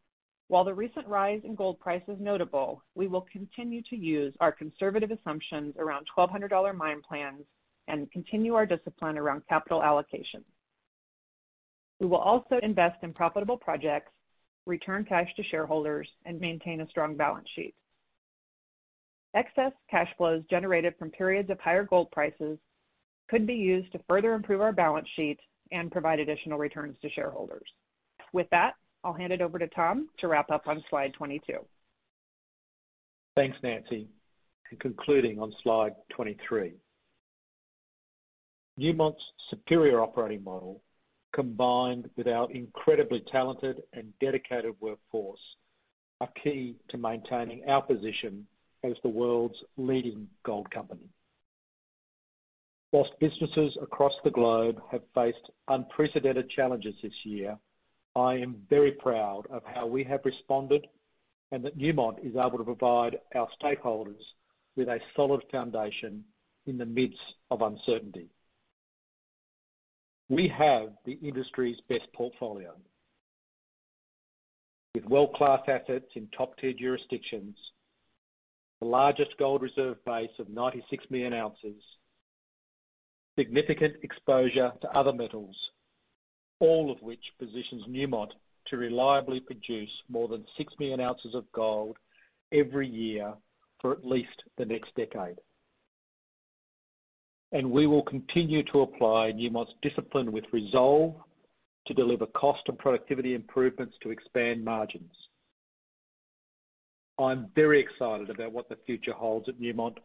[0.47, 4.51] while the recent rise in gold price is notable, we will continue to use our
[4.51, 7.41] conservative assumptions around $1,200 mine plans
[7.87, 10.43] and continue our discipline around capital allocation.
[11.99, 14.11] We will also invest in profitable projects,
[14.65, 17.73] return cash to shareholders, and maintain a strong balance sheet.
[19.35, 22.57] Excess cash flows generated from periods of higher gold prices
[23.29, 25.39] could be used to further improve our balance sheet
[25.71, 27.67] and provide additional returns to shareholders.
[28.31, 28.73] With that,
[29.03, 31.57] I'll hand it over to Tom to wrap up on slide 22.
[33.35, 34.07] Thanks, Nancy.
[34.69, 36.73] And concluding on slide 23.
[38.79, 40.81] Newmont's superior operating model,
[41.33, 45.39] combined with our incredibly talented and dedicated workforce,
[46.21, 48.47] are key to maintaining our position
[48.83, 51.09] as the world's leading gold company.
[52.91, 57.57] Whilst businesses across the globe have faced unprecedented challenges this year,
[58.15, 60.85] I am very proud of how we have responded
[61.51, 64.21] and that Newmont is able to provide our stakeholders
[64.75, 66.23] with a solid foundation
[66.65, 67.19] in the midst
[67.49, 68.29] of uncertainty.
[70.33, 72.73] We have the industry's best portfolio.
[74.95, 77.55] With world-class assets in top-tier jurisdictions,
[78.81, 81.79] the largest gold reserve base of 96 million ounces,
[83.37, 85.55] significant exposure to other metals,
[86.59, 88.31] all of which positions Newmont
[88.69, 91.95] to reliably produce more than 6 million ounces of gold
[92.51, 93.35] every year
[93.81, 95.37] for at least the next decade.
[97.53, 101.13] And we will continue to apply Newmont's discipline with resolve
[101.87, 105.11] to deliver cost and productivity improvements to expand margins.
[107.19, 109.97] I'm very excited about what the future holds at Newmont,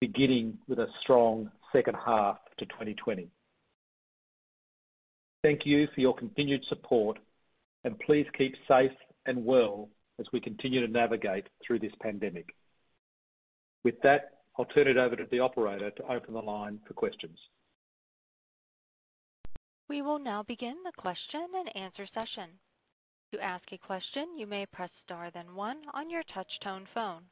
[0.00, 3.28] beginning with a strong second half to 2020.
[5.42, 7.18] Thank you for your continued support,
[7.84, 8.92] and please keep safe
[9.24, 9.88] and well
[10.20, 12.54] as we continue to navigate through this pandemic.
[13.84, 17.38] With that, I'll turn it over to the operator to open the line for questions.
[19.88, 22.50] We will now begin the question and answer session.
[23.32, 27.22] To ask a question, you may press star then one on your touch-tone phone.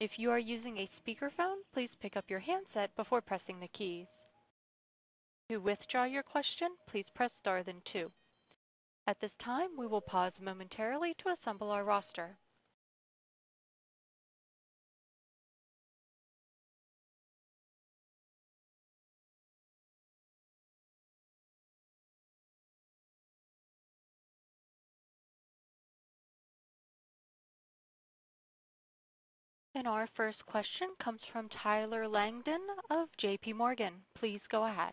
[0.00, 4.06] If you are using a speakerphone, please pick up your handset before pressing the keys.
[5.48, 8.10] To withdraw your question, please press star then two.
[9.06, 12.36] At this time, we will pause momentarily to assemble our roster.
[29.74, 32.60] And our first question comes from Tyler Langton
[32.90, 33.92] of JPMorgan.
[34.18, 34.92] Please go ahead.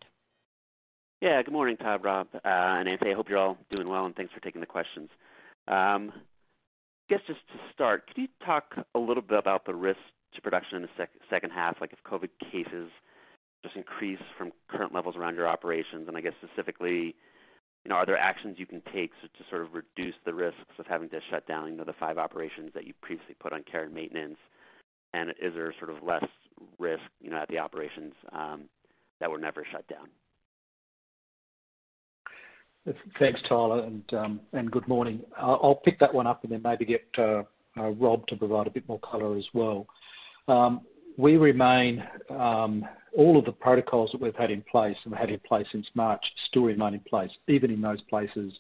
[1.22, 1.42] Yeah.
[1.42, 3.12] Good morning, Todd, Rob, uh, and Anthony.
[3.12, 5.10] I hope you're all doing well, and thanks for taking the questions.
[5.68, 6.10] I
[7.10, 10.00] guess just to start, could you talk a little bit about the risk
[10.36, 12.90] to production in the second half, like if COVID cases
[13.64, 16.08] just increase from current levels around your operations?
[16.08, 17.16] And I guess specifically,
[17.84, 20.86] you know, are there actions you can take to sort of reduce the risks of
[20.88, 24.38] having to shut down the five operations that you previously put on care and maintenance?
[25.14, 26.26] And is there sort of less
[26.78, 28.64] risk, you know, at the operations um,
[29.20, 30.08] that were never shut down?
[33.20, 34.40] Thanks, Tyler, and um,
[34.72, 35.22] good morning.
[35.38, 37.44] I'll pick that one up and then maybe get uh,
[37.78, 39.86] uh, Rob to provide a bit more color as well.
[40.48, 40.82] Um,
[41.18, 45.68] we remain all of the protocols that we've had in place and had in place
[45.72, 48.54] since March still remain in place, even in those places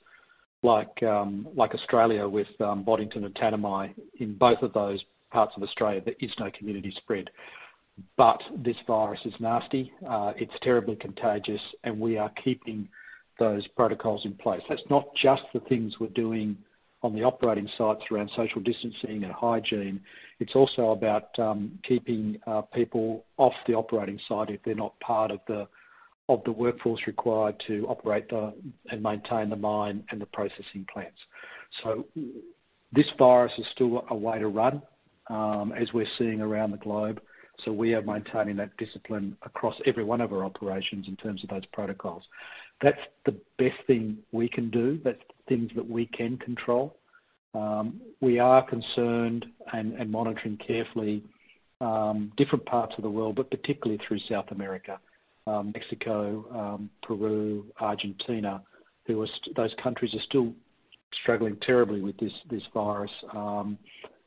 [0.61, 3.93] like Australia with Boddington and Tanami.
[4.19, 4.99] In both of those
[5.31, 7.29] parts of Australia, there is no community spread.
[8.17, 12.87] But this virus is nasty, uh, it's terribly contagious, and we are keeping
[13.39, 14.61] those protocols in place.
[14.69, 16.57] That's not just the things we're doing
[17.01, 20.01] on the operating sites around social distancing and hygiene.
[20.39, 25.31] It's also about um, keeping uh, people off the operating site if they're not part
[25.31, 25.67] of the
[26.27, 28.53] of the workforce required to operate the,
[28.91, 31.17] and maintain the mine and the processing plants.
[31.83, 32.05] So
[32.93, 34.83] this virus is still a way to run,
[35.29, 37.21] Um, as we're seeing around the globe.
[37.63, 41.49] So we are maintaining that discipline across every one of our operations in terms of
[41.49, 42.23] those protocols.
[42.81, 44.99] That's the best thing we can do.
[45.03, 46.97] That's things that we can control.
[47.53, 51.23] Um, we are concerned and monitoring carefully
[51.79, 54.99] um, different parts of the world, but particularly through South America,
[55.47, 58.63] Mexico, Peru, Argentina.
[59.07, 60.53] Those countries are still
[61.21, 63.11] struggling terribly with this virus.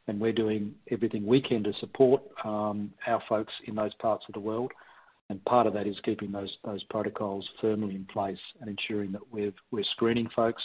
[0.09, 4.35] And we're doing everything we can to support um, our folks in those parts of
[4.35, 4.73] the world.
[5.29, 9.85] And part of that is keeping those protocols firmly in place and ensuring that we're
[9.93, 10.63] screening folks,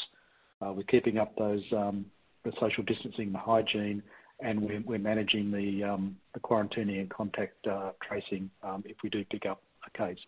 [0.61, 2.05] uh, we're keeping up those um,
[2.43, 4.01] the social distancing, the hygiene,
[4.39, 8.49] and we're managing um, the quarantining and contact uh, tracing
[8.85, 10.19] if we do pick up a case.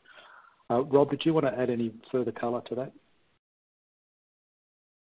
[0.69, 2.91] Uh, Rob, did you want to add any further color to that?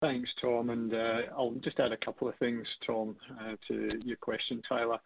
[0.01, 0.69] Thanks, Tom.
[0.69, 4.99] And uh, I'll just add a couple of things, Tom, uh, to your question, Tyler.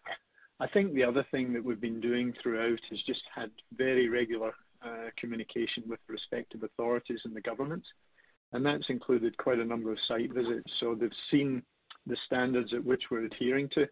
[0.58, 4.52] I think the other thing that we've been doing throughout is just had very regular
[4.84, 7.84] uh, communication with respective authorities and the government,
[8.52, 10.70] and that's included quite a number of site visits.
[10.78, 11.62] So they've seen
[12.06, 13.86] the standards at which we're adhering to.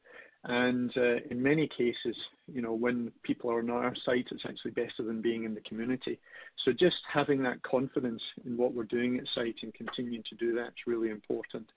[0.45, 2.17] And uh, in many cases,
[2.47, 5.61] you know, when people are on our site, it's actually better than being in the
[5.63, 6.19] community.
[6.65, 10.55] So just having that confidence in what we're doing at site and continuing to do
[10.55, 11.69] that is really important.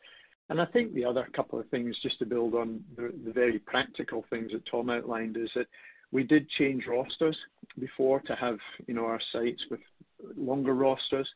[0.50, 4.26] And I think the other couple of things, just to build on the very practical
[4.30, 5.68] things that Tom outlined, is that
[6.12, 7.38] we did change rosters
[7.80, 9.80] before to have you know, our sites with
[10.36, 11.28] longer rosters,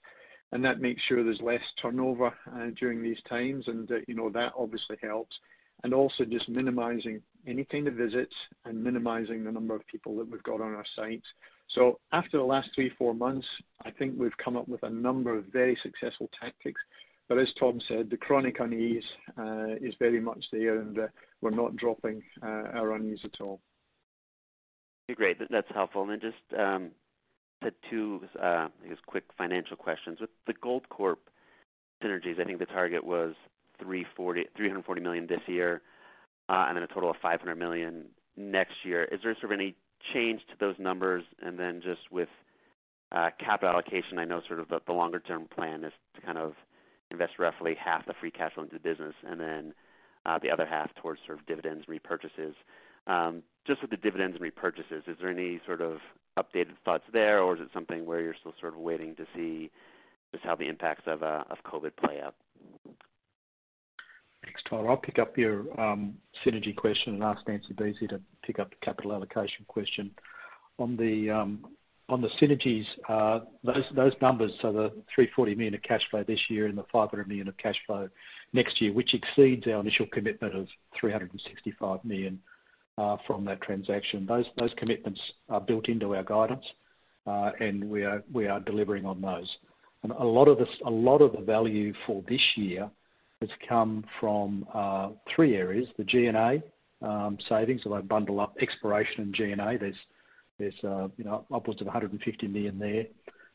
[0.52, 4.30] and that makes sure there's less turnover uh, during these times, and uh, you know,
[4.30, 5.36] that obviously helps.
[5.84, 8.34] And also just minimizing any kind of visits
[8.66, 11.26] and minimizing the number of people that we've got on our sites.
[11.70, 13.46] So after the last three, four months,
[13.84, 16.82] I think we've come up with a number of very successful tactics.
[17.28, 19.04] But as Tom said, the chronic unease
[19.38, 21.08] uh, is very much there, and uh,
[21.42, 23.62] we're not dropping uh, our unease at all.
[25.14, 25.38] Great.
[25.50, 26.04] That's helpful.
[26.04, 26.92] And then just um,
[27.90, 30.20] two, I guess, quick financial questions.
[30.20, 31.18] With the Goldcorp
[32.04, 33.34] synergies, I think the target was
[33.84, 35.82] $340 million this year,
[36.50, 38.06] uh, and then a total of 500 million
[38.38, 39.06] next year.
[39.06, 39.76] Is there sort of any
[40.14, 41.24] change to those numbers?
[41.42, 42.30] And then just with
[43.12, 46.54] uh, capital allocation, I know sort of the longer-term plan is to kind of
[47.12, 49.74] invest roughly half the free cash flow into the business and then
[50.26, 52.56] uh, the other half towards sort of dividends and repurchases.
[53.08, 56.00] Um, just with the dividends and repurchases, is there any sort of
[56.38, 59.70] updated thoughts there, or is it something where you're still sort of waiting to see
[60.32, 62.36] just how the impacts of of COVID play out?
[64.46, 64.92] Thanks, Tyler.
[64.92, 65.64] I'll pick up your
[66.46, 70.12] synergy question and ask Nancy Buese to pick up the capital allocation question.
[70.78, 71.66] On the um
[72.10, 76.40] on the synergies, uh those those numbers, so the 340 million of cash flow this
[76.50, 78.08] year and the 500 million of cash flow
[78.54, 80.68] next year, which exceeds our initial commitment of
[81.02, 82.40] $365 million
[83.26, 84.28] from that transaction.
[84.28, 85.20] Those those commitments
[85.50, 86.66] are built into our guidance,
[87.26, 89.50] and we are we are delivering on those.
[90.04, 92.92] And a lot of this a lot of the value for this year
[93.42, 95.88] has come from uh, three areas.
[95.98, 96.62] The G&A
[97.06, 99.78] um, savings, if I bundle up exploration and G&A,
[100.58, 101.08] there's uh,
[101.54, 103.06] upwards of 150 million there.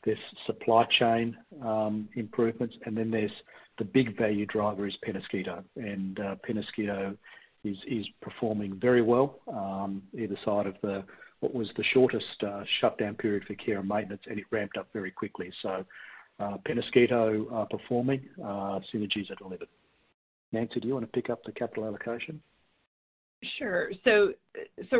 [0.04, 3.30] There's supply chain um, improvements, and then there's
[3.78, 5.62] the big value driver is Peñasquito.
[5.76, 7.16] And uh, Peñasquito
[7.64, 11.04] is performing very well um, either side of
[11.40, 12.42] what was the shortest
[12.80, 15.50] shutdown period for care and maintenance, and it ramped up very quickly.
[16.40, 19.68] Uh, Peñasquito uh, performing, uh, synergies are delivered.
[20.52, 22.40] Nancy, do you want to pick up the capital allocation?
[23.58, 23.90] Sure.
[24.04, 24.32] So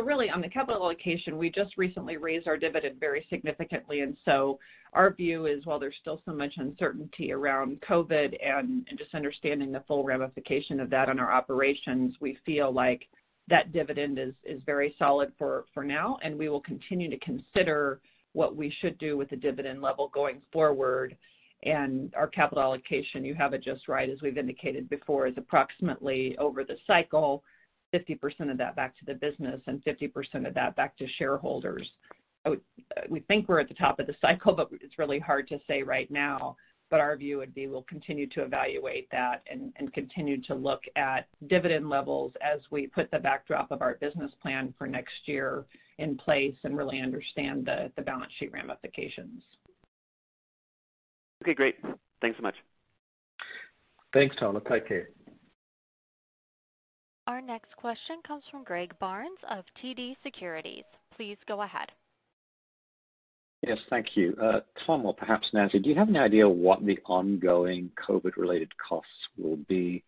[0.03, 4.01] really on the capital allocation, we just recently raised our dividend very significantly.
[4.01, 4.59] And so
[4.93, 9.83] our view is while there's still so much uncertainty around COVID and just understanding the
[9.87, 13.07] full ramification of that on our operations, we feel like
[13.47, 17.99] that dividend is very solid for now, and we will continue to consider
[18.33, 21.17] what we should do with the dividend level going forward.
[21.63, 26.35] And our capital allocation, you have it just right, as we've indicated before, is approximately
[26.37, 27.43] over the cycle,
[27.93, 31.87] 50% of that back to the business and 50% of that back to shareholders.
[33.09, 35.83] We think we're at the top of the cycle, but it's really hard to say
[35.83, 36.55] right now.
[36.89, 41.27] But Our view would be we'll continue to evaluate that and continue to look at
[41.47, 45.63] dividend levels as we put the backdrop of our business plan for next year
[45.99, 49.41] in place and really understand the balance sheet ramifications.
[51.41, 51.75] Okay, great.
[52.21, 52.55] Thanks so much.
[54.13, 54.61] Thanks, Tyler.
[54.69, 55.09] Take care.
[57.27, 60.83] Our next question comes from Greg Barnes of TD Securities.
[61.15, 61.89] Please go ahead.
[63.65, 64.35] Yes, thank you.
[64.41, 69.09] Uh, Tom, or perhaps Nancy, do you have any idea what the ongoing COVID-related costs
[69.37, 70.03] will be,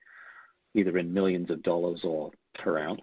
[0.74, 3.02] either in millions of dollars or per ounce?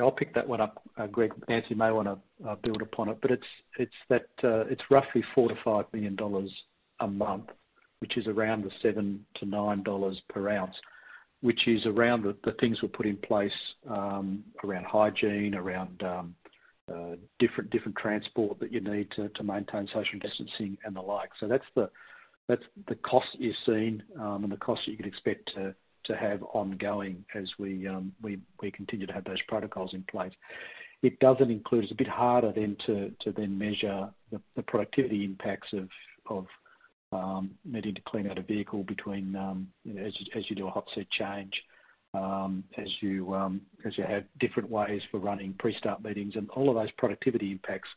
[0.00, 1.32] I'll pick that one up, uh, Greg.
[1.48, 3.92] Nancy may want to uh, build upon it, but it's
[4.44, 6.50] uh, roughly $4 million-$5 million
[7.00, 7.46] a month,
[8.00, 10.74] which is around the $7-$9 per ounce,
[11.40, 13.52] which is around the things we put in place
[13.88, 16.34] um, around hygiene, around um,
[17.38, 21.30] different transport that you need to maintain social distancing and the like.
[21.38, 25.50] So that's the cost you're seeing, um, and the cost that you could expect
[26.04, 28.38] to have ongoing as um, we
[28.72, 30.32] continue to have those protocols in place.
[31.02, 35.72] It doesn't include, it's a bit harder then to then measure the productivity impacts
[36.28, 36.46] of
[37.12, 40.14] um, needing to clean out a vehicle between, um, as
[40.48, 41.52] you do a hot seat change,
[42.14, 47.88] as you have different ways for running pre-start meetings and all of those productivity impacts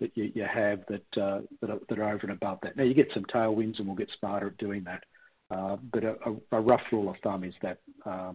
[0.00, 2.76] that you have uh, that are over and above that.
[2.76, 5.04] Now, you get some tailwinds, and we'll get smarter at doing that.
[5.50, 6.04] But
[6.52, 8.34] a rough rule of thumb is that $4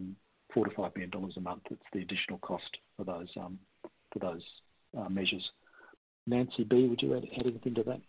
[0.56, 3.60] million-$5 million a month, it's the additional cost for those um
[4.12, 4.44] for those
[4.98, 5.52] uh measures.
[6.28, 8.02] Nancy B, would you add anything to that?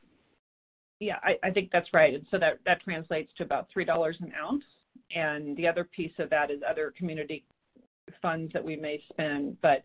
[1.01, 2.23] Yeah, I think that's right.
[2.31, 4.65] So that translates to about $3 an ounce.
[5.15, 7.45] And the other piece of that is other community
[8.23, 9.61] funds that we may spend.
[9.61, 9.85] But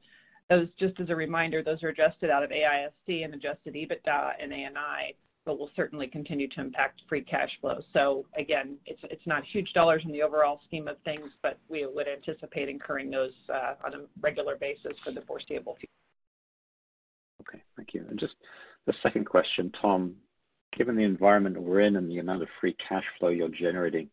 [0.49, 4.53] those, just as a reminder, those are adjusted out of AISC and adjusted EBITDA and
[4.53, 5.15] ANI,
[5.49, 7.81] but will certainly continue to impact free cash flow.
[7.91, 12.07] So again, it's not huge dollars in the overall scheme of things, but we would
[12.07, 15.87] anticipate incurring those uh, on a regular basis for the foreseeable future.
[17.41, 18.05] Okay, thank you.
[18.07, 18.35] And just
[18.85, 20.13] the second question, Tom,
[20.77, 24.07] given the environment we're in and the amount of free cash flow you're generating,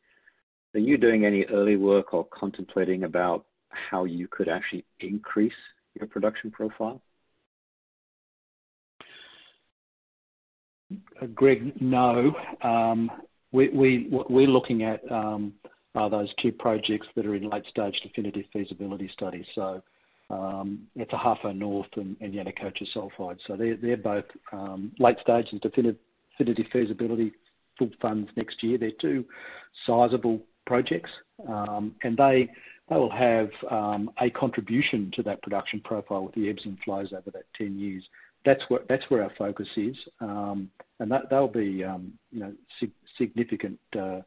[0.74, 5.52] are you doing any early work or contemplating about how you could actually increase
[6.00, 7.02] your production profile?
[11.34, 12.34] Greg, no.
[12.62, 13.10] Um,
[13.50, 19.46] what we're looking at are those two projects that are in late-stage definitive feasibility studies.
[19.54, 19.82] So
[20.30, 23.40] um, it's Ahafo North and Yanacocha Sulfides.
[23.80, 24.24] They're both
[24.98, 27.32] late stage and definitive feasibility,
[27.78, 28.78] full funds next year.
[28.78, 29.24] They're two
[29.86, 31.10] sizable projects.
[31.38, 32.48] And they
[32.90, 33.50] will have
[34.20, 38.04] a contribution to that production profile with the ebbs and flows over that 10 years.
[38.46, 38.62] That's
[39.08, 39.96] where our focus is.
[40.20, 40.70] Um,
[41.00, 42.14] and they'll be um,
[43.18, 44.20] significant uh,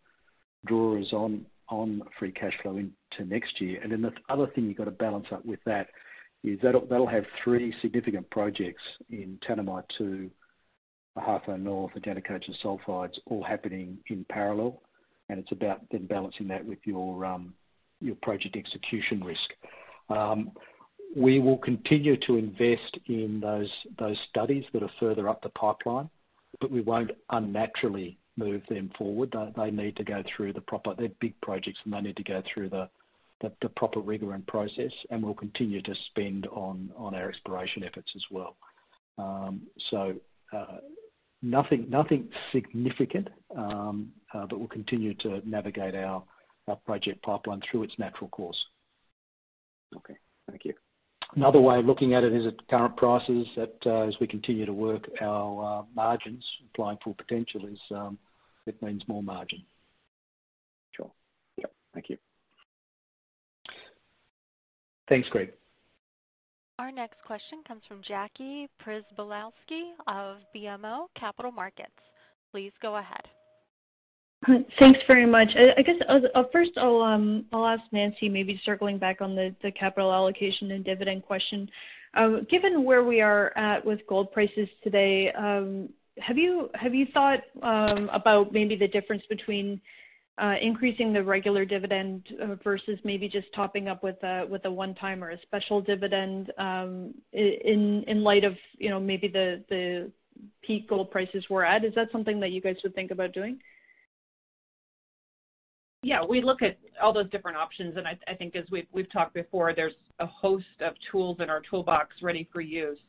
[0.65, 3.79] drawers on on free cash flow into next year.
[3.81, 5.89] And then the other thing you've got to balance up with that
[6.43, 10.29] is that'll have three significant projects in Tanami 2,
[11.17, 14.81] Ahafo North, and Yanacocha Sulfides all happening in parallel.
[15.29, 17.53] And it's about then balancing that with your um,
[18.23, 19.49] project execution risk.
[21.15, 26.09] We will continue to invest in those studies that are further up the pipeline,
[26.61, 29.35] but we won't unnaturally move them forward.
[29.55, 30.93] They need to go through the proper.
[30.95, 32.89] They're big projects, and they need to go through the
[33.75, 38.55] proper rigor and process, and we'll continue to spend on our exploration efforts as well.
[39.17, 40.15] Um, so,
[40.53, 40.77] uh,
[41.41, 46.23] nothing significant, um, uh, but we'll continue to navigate our
[46.85, 48.57] project pipeline through its natural course.
[49.95, 50.15] Okay.
[50.47, 50.73] Thank you.
[51.35, 54.65] Another way of looking at it is at current prices, that uh, as we continue
[54.65, 58.17] to work our uh, margins, applying Full Potential, is, um,
[58.65, 59.61] it means more margin.
[60.91, 61.11] Sure.
[61.57, 61.71] Yep.
[61.93, 62.17] Thank you.
[65.07, 65.51] Thanks, Greg.
[66.79, 71.91] Our next question comes from Jackie Przybylowski of BMO Capital Markets.
[72.51, 73.27] Please go ahead.
[74.79, 75.49] Thanks very much.
[75.55, 75.95] I guess
[76.51, 81.69] first I'll ask Nancy, maybe circling back on the capital allocation and dividend question.
[82.49, 86.69] Given where we are at with gold prices today, have you
[87.13, 89.81] thought about maybe the difference between
[90.41, 94.71] uh, increasing the regular dividend uh, versus maybe just topping up with a with a
[94.71, 99.61] one time or a special dividend um, in in light of you know maybe the
[99.69, 100.09] the
[100.61, 101.83] peak gold prices we're at.
[101.83, 103.59] Is that something that you guys would think about doing?
[106.27, 109.33] We look at all those different options, and I, I think as we've, we've talked
[109.33, 112.99] before, there's a host of tools in our toolbox ready for use.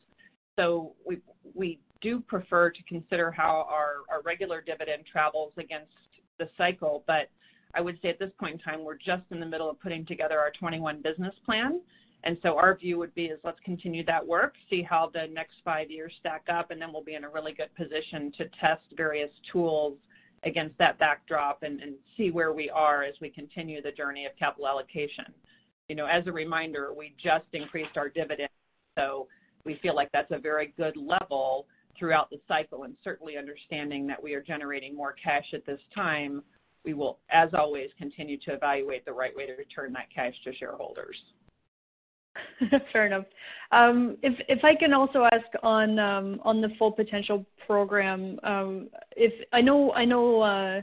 [0.59, 1.19] So we,
[1.53, 5.91] we do prefer to consider how our, our regular dividend travels against
[6.39, 7.29] the cycle, but
[7.73, 10.05] I would say at this point in time, we're just in the middle of putting
[10.05, 11.79] together our 21 business plan.
[12.23, 15.55] And so our view would be is let's continue that work, see how the next
[15.63, 18.83] five years stack up, and then we'll be in a really good position to test
[18.95, 19.97] various tools
[20.43, 21.79] against that backdrop and,
[22.17, 25.25] see where we are as we continue the journey of capital allocation.
[25.87, 28.49] You know, as a reminder, we just increased our dividend,
[28.97, 29.27] so
[29.65, 31.65] we feel like that's a very good level
[31.97, 36.43] throughout the cycle and certainly understanding that we are generating more cash at this time,
[36.83, 40.53] we will, as always, continue to evaluate the right way to return that cash to
[40.55, 41.15] shareholders.
[42.93, 43.25] Fair enough.
[43.71, 49.33] Um, if I can also ask on um, on the Full Potential program, um, if
[49.53, 50.81] I know I know uh,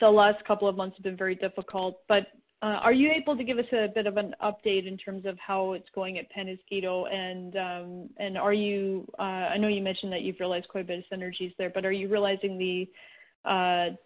[0.00, 2.26] the last couple of months have been very difficult, but
[2.62, 5.38] uh, are you able to give us a bit of an update in terms of
[5.38, 7.12] how it's going at Peñasquito?
[7.12, 9.06] And um, and are you?
[9.18, 11.84] Uh, I know you mentioned that you've realized quite a bit of synergies there, but
[11.84, 12.88] are you realizing the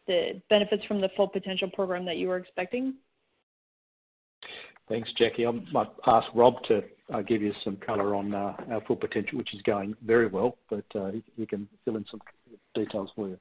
[0.07, 2.95] the benefits from the Full Potential program that you were expecting?
[4.91, 5.47] Thanks, Jackie.
[5.47, 6.83] I might ask Rob to
[7.15, 10.59] uh, give you some color on uh, our Full Potential, which is going very well,
[10.69, 12.21] but uh, he, he can fill in some
[12.75, 13.39] details for you.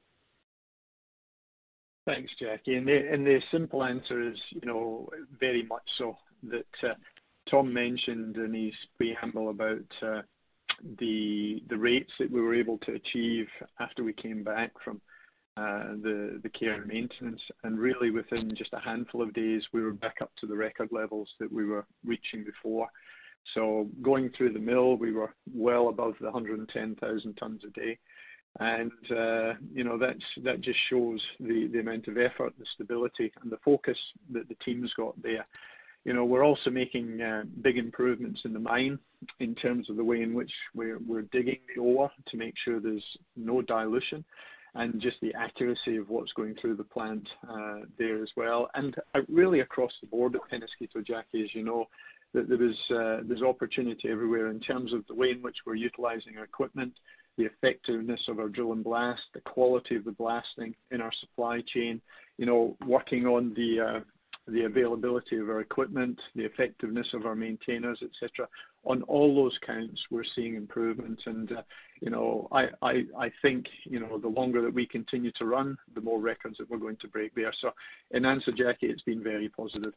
[2.06, 2.76] Thanks, Jackie.
[2.76, 6.18] And the, and the simple answer is, you know, very much so.
[6.44, 6.94] That uh,
[7.50, 10.22] Tom mentioned in his preamble about uh,
[11.00, 13.48] the the rates that we were able to achieve
[13.80, 15.02] after we came back from
[16.02, 19.94] the the care and maintenance, and really within just a handful of days, we were
[19.94, 22.88] back up to the record levels that we were reaching before.
[23.54, 27.98] So going through the mill, we were well above the 110,000 tons a day.
[28.60, 33.60] And uh, you know that just shows the amount of effort, the stability, and the
[33.64, 33.98] focus
[34.32, 35.46] that the team's got there.
[36.06, 38.98] You know, we're also making uh, big improvements in the mine
[39.40, 43.06] in terms of the way in which we're digging the ore to make sure there's
[43.36, 44.24] no dilution,
[44.76, 48.70] and just the accuracy of what's going through the plant uh, there as well.
[48.76, 51.88] And uh, really across the board at Peñasquito, Jackie, as you know,
[52.34, 55.76] that there is uh, there's opportunity everywhere in terms of the way in which we're
[55.76, 56.94] utilizing our equipment,
[57.38, 61.62] the effectiveness of our drill and blast, the quality of the blasting in our supply
[61.74, 62.00] chain,
[62.38, 64.00] you know, working on the uh,
[64.52, 68.48] the availability of our equipment, the effectiveness of our maintainers, etc.
[68.84, 71.62] On all those counts, we're seeing improvements, and uh,
[72.02, 75.78] you know, I, I I think you know the longer that we continue to run,
[75.96, 77.54] the more records that we're going to break there.
[77.62, 77.72] So,
[78.12, 79.94] in answer, Jackie, it's been very positive.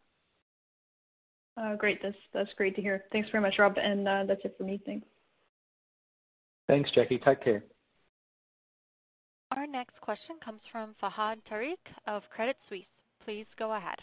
[1.56, 3.04] Uh, great, that's that's great to hear.
[3.12, 4.80] Thanks very much, Rob, and uh, that's it for me.
[4.84, 5.06] Thanks.
[6.68, 7.18] Thanks, Jackie.
[7.18, 7.64] Take care.
[9.54, 11.76] Our next question comes from Fahad Tariq
[12.06, 12.86] of Credit Suisse.
[13.24, 13.98] Please go ahead.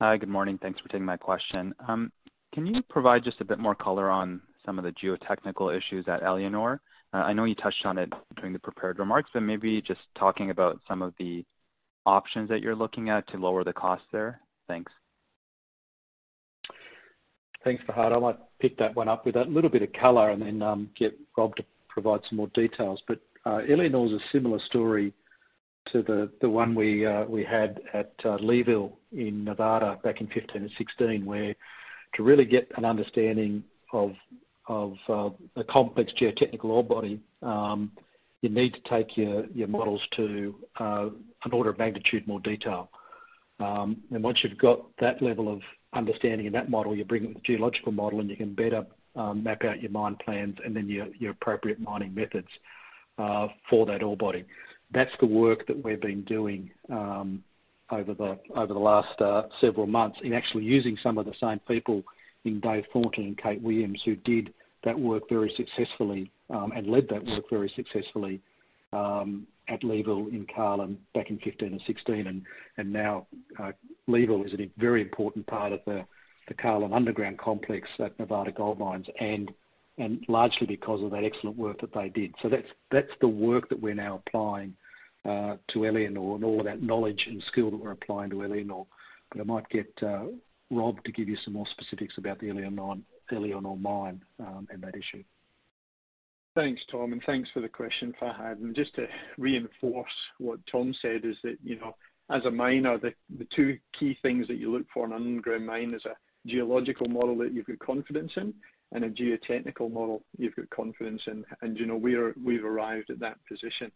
[0.00, 0.58] Hi, good morning.
[0.60, 1.72] Thanks for taking my question.
[1.86, 2.10] Um,
[2.52, 6.22] can you provide just a bit more color on some of the geotechnical issues at
[6.22, 6.80] Éléonore?
[7.12, 10.50] Uh, I know you touched on it during the prepared remarks, but maybe just talking
[10.50, 11.44] about some of the
[12.06, 14.40] options that you're looking at to lower the cost there.
[14.66, 14.90] Thanks.
[17.62, 18.12] Thanks, Fahad.
[18.12, 20.90] I might pick that one up with a little bit of color and then um,
[20.98, 23.00] get Rob to provide some more details.
[23.06, 25.14] But uh, Éléonore is a similar story
[25.92, 30.26] to the, the one we uh, we had at uh, Leeville in Nevada back in
[30.28, 31.54] 15 and 16, where
[32.14, 34.12] to really get an understanding of
[34.66, 37.92] of uh, a complex geotechnical ore body, um,
[38.40, 41.08] you need to take your, your models to uh,
[41.44, 42.90] an order of magnitude more detail.
[43.60, 45.60] Um, and once you've got that level of
[45.92, 48.84] understanding in that model, you bring it with the geological model and you can better
[49.16, 52.48] um, map out your mine plans and then your, your appropriate mining methods
[53.18, 54.44] uh, for that ore body.
[54.94, 57.42] That's the work that we've been doing um,
[57.90, 61.58] over the over the last uh, several months in actually using some of the same
[61.60, 62.02] people
[62.44, 64.52] in Dave Thornton and Kate Williams who did
[64.84, 68.40] that work very successfully um, and led that work very successfully
[68.92, 72.44] um, at Leeville in Carlin back in 15 and 16,
[72.76, 73.26] and now
[73.58, 73.72] uh,
[74.08, 76.04] Leeville is a very important part of the
[76.46, 79.50] the Carlin underground complex at Nevada Gold Mines, and
[79.96, 82.34] and largely because of that excellent work that they did.
[82.42, 84.76] So that's that's the work that we're now applying
[85.24, 88.86] uh, to Éléonore, and all of that knowledge and skill that we're applying to Éléonore.
[89.30, 90.26] But I might get uh,
[90.70, 93.00] Rob to give you some more specifics about the Éléonore,
[93.32, 95.24] Éléonore mine um, and that issue.
[96.54, 98.62] Thanks, Tom, and thanks for the question, Fahad.
[98.62, 99.06] And just to
[99.38, 100.06] reinforce
[100.38, 101.96] what Tom said is that, you know,
[102.30, 105.66] as a miner, the, the two key things that you look for in an underground
[105.66, 106.16] mine is a
[106.46, 108.54] geological model that you've got confidence in
[108.92, 111.44] and a geotechnical model you've got confidence in.
[111.60, 113.90] And, you know, we're, we've arrived at that position.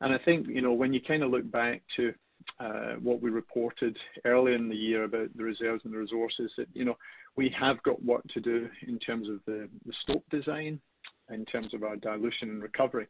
[0.00, 2.12] And I think, you know, when you kind of look back to
[2.60, 6.68] uh, what we reported early in the year about the reserves and the resources, that,
[6.74, 6.96] you know,
[7.36, 10.78] we have got work to do in terms of the, the stope design,
[11.32, 13.06] in terms of our dilution and recovery.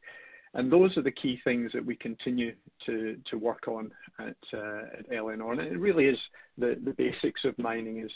[0.55, 2.55] And those are the key things that we continue
[2.87, 5.59] to, to work on at, uh, at Éléonore.
[5.59, 6.18] And it really is
[6.57, 8.11] the, the basics of mining is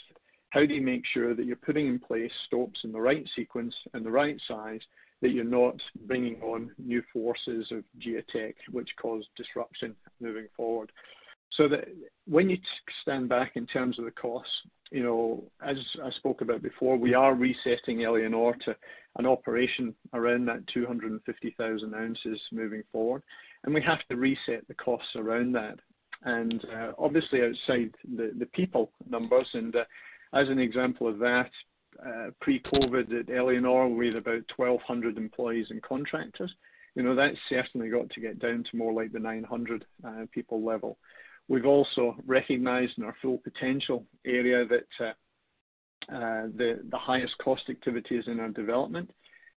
[0.49, 3.75] how do you make sure that you're putting in place stopes in the right sequence
[3.93, 4.81] and the right size,
[5.21, 5.75] that you're not
[6.07, 10.91] bringing on new forces of geotech which cause disruption moving forward.
[11.51, 11.87] So that
[12.25, 12.57] when you
[13.01, 14.51] stand back in terms of the costs,
[14.91, 18.75] you know, as I spoke about before, we are resetting Éléonore to
[19.17, 23.23] an operation around that 250,000 ounces moving forward,
[23.63, 25.79] and we have to reset the costs around that.
[26.23, 29.85] And uh, obviously outside the, the people numbers, and uh,
[30.33, 31.49] as an example of that,
[32.05, 36.53] uh, pre-COVID at Éléonore, we had about 1,200 employees and contractors.
[36.95, 40.63] You know, that's certainly got to get down to more like the 900 uh, people
[40.63, 40.97] level.
[41.47, 47.63] We've also recognized in our full potential area that uh, uh, the, the highest cost
[47.69, 49.11] activity is in our development.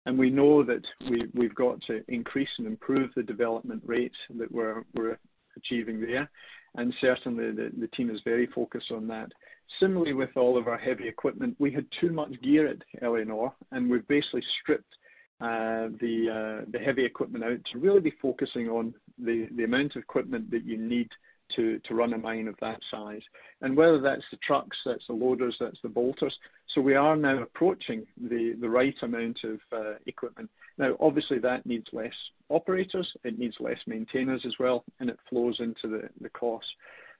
[0.04, 4.50] And we know that we, we've got to increase and improve the development rates that
[4.50, 5.18] we're, we're
[5.56, 6.30] achieving there.
[6.74, 9.30] And certainly the, the team is very focused on that.
[9.78, 13.90] Similarly, with all of our heavy equipment, we had too much gear at Éléonore, and
[13.90, 14.92] we've basically stripped
[15.40, 19.96] uh, the uh, the heavy equipment out to really be focusing on the the amount
[19.96, 21.08] of equipment that you need
[21.56, 23.22] to to run a mine of that size,
[23.60, 26.36] and whether that's the trucks, that's the loaders, that's the bolters.
[26.74, 30.50] So we are now approaching the the right amount of uh, equipment.
[30.78, 32.14] Now, obviously, that needs less
[32.48, 36.66] operators, it needs less maintainers as well, and it flows into the the cost.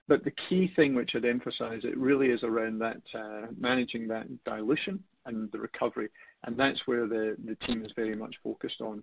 [0.07, 4.27] But the key thing which I'd emphasize, it really is around that uh, managing that
[4.43, 6.09] dilution and the recovery.
[6.43, 9.01] And that's where the, the team is very much focused on.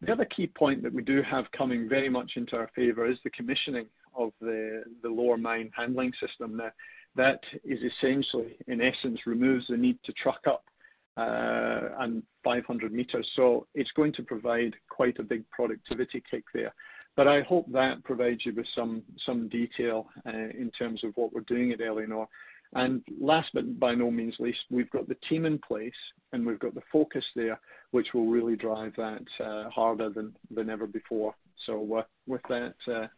[0.00, 3.18] The other key point that we do have coming very much into our favor is
[3.22, 3.86] the commissioning
[4.16, 6.56] of the, the lower mine handling system.
[6.56, 6.70] Now,
[7.16, 10.64] that is essentially, in essence, removes the need to truck up
[11.16, 13.28] uh, and 500 meters.
[13.36, 16.72] So it's going to provide quite a big productivity kick there.
[17.16, 21.32] But I hope that provides you with some some detail uh, in terms of what
[21.32, 22.28] we're doing at Éléonore.
[22.74, 25.92] And last but by no means least, we've got the team in place
[26.32, 27.58] and we've got the focus there,
[27.90, 31.34] which will really drive that uh, harder than, than ever before.
[31.66, 33.08] So uh, with that, uh,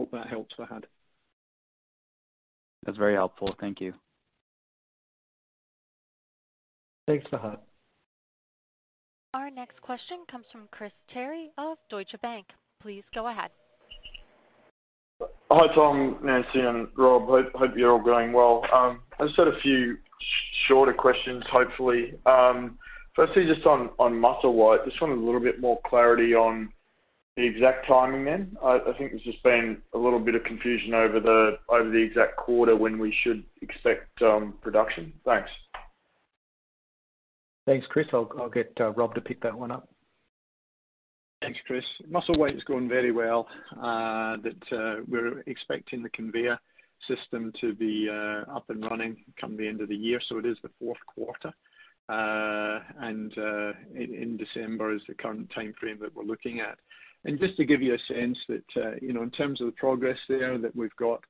[0.00, 0.84] hope that helps, Fahad.
[2.86, 3.54] That's very helpful.
[3.60, 3.92] Thank you.
[7.06, 7.58] Thanks, Fahad.
[9.34, 12.46] Our next question comes from Chris Terry of Deutsche Bank.
[12.80, 13.50] Please go ahead.
[15.50, 17.26] Hi, Tom, Nancy, and Rob.
[17.26, 18.64] Hope, hope you're all going well.
[18.72, 19.98] Um, I just had a few
[20.66, 22.14] shorter questions, hopefully.
[22.24, 22.78] Um,
[23.14, 26.72] firstly, just on, on Musselwhite, just wanted a little bit more clarity on
[27.36, 28.56] the exact timing then.
[28.62, 32.02] I, I think there's just been a little bit of confusion over the over the
[32.02, 35.12] exact quarter when we should expect um, production.
[35.24, 35.50] Thanks.
[37.66, 38.06] Thanks, Chris.
[38.12, 39.88] I'll, I'll get uh, Rob to pick that one up.
[41.40, 41.84] Thanks, Chris.
[42.08, 43.46] Muscle Musselwhite is going very well.
[43.72, 46.58] Uh, that uh, we're expecting the conveyor
[47.08, 50.44] system to be uh, up and running come the end of the year, so it
[50.44, 51.52] is the fourth quarter.
[52.08, 56.76] Uh, and uh, in, in, December is the current time frame that we're looking at.
[57.24, 59.72] And just to give you a sense that, uh, you know, in terms of the
[59.72, 61.22] progress there, that we've got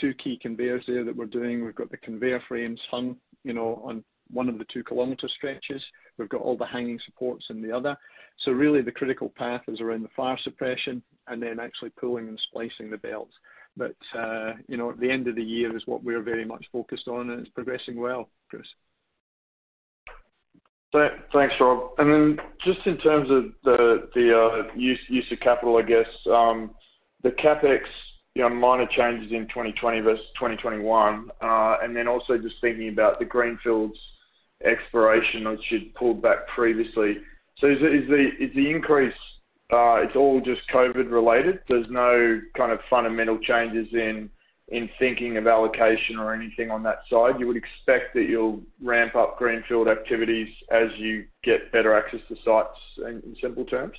[0.00, 1.64] two key conveyors there that we're doing.
[1.64, 5.82] We've got the conveyor frames hung, you know, on one of the two kilometre stretches.
[6.16, 7.96] We've got all the hanging supports in the other.
[8.38, 12.40] So really the critical path is around the fire suppression and then actually pulling and
[12.40, 13.34] splicing the belts.
[13.76, 16.64] But, uh, you know, at the end of the year is what we're very much
[16.72, 18.66] focused on and it's progressing well, Chris.
[21.32, 21.90] Thanks, Rob.
[21.98, 25.00] And then just in terms of the the uh, use
[25.32, 26.70] of capital, I guess, um,
[27.22, 27.80] the CapEx
[28.34, 33.18] you know, minor changes in 2020 versus 2021, uh, and then also just thinking about
[33.18, 33.96] the greenfields
[34.64, 37.18] exploration, which you'd pulled back previously.
[37.58, 39.14] So is the is the increase,
[39.72, 41.60] uh, it's all just COVID related?
[41.68, 44.30] There's no kind of fundamental changes in
[44.68, 47.38] in thinking of allocation or anything on that side?
[47.38, 52.36] You would expect that you'll ramp up greenfield activities as you get better access to
[52.44, 53.96] sites in simple terms?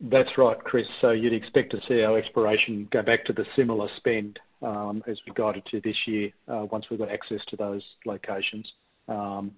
[0.00, 0.86] That's right, Chris.
[1.00, 5.18] So you'd expect to see our exploration go back to the similar spend um, as
[5.26, 8.70] we guided to this year uh, once we've got access to those locations.
[9.08, 9.52] Um,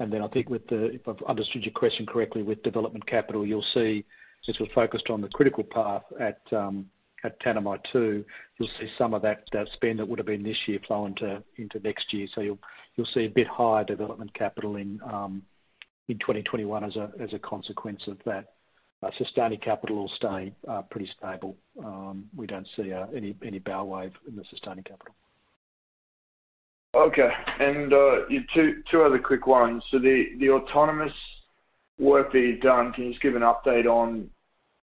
[0.00, 3.46] and then I think with the, if I've understood your question correctly, with development capital,
[3.46, 4.04] you'll see
[4.48, 6.86] as we're focused on the critical path at um,
[7.24, 8.24] at Tanami 2,
[8.58, 9.44] you'll see some of that
[9.74, 12.26] spend that would have been this year flow into into next year.
[12.34, 12.58] So you'll
[12.96, 15.42] you'll see a bit higher development capital in um,
[16.08, 18.52] 2021 as a as a consequence of that.
[19.00, 21.56] Uh, sustaining capital will stay uh, pretty stable.
[21.84, 25.14] Um, we don't see uh, any any bow wave in the sustaining capital.
[26.94, 27.28] Okay.
[27.60, 27.90] And
[28.90, 29.82] Two other quick ones.
[29.90, 31.12] So the autonomous
[31.98, 34.30] work that you've done, can you just give an update on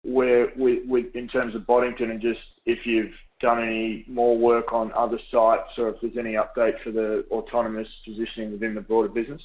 [0.06, 5.18] where in terms of Boddington and just if you've done any more work on other
[5.30, 9.42] sites or if there's any update for the autonomous positioning within the broader business?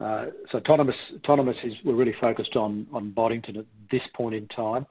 [0.00, 4.46] Uh, so autonomous, autonomous is we're really focused on on Boddington at this point in
[4.48, 4.86] time.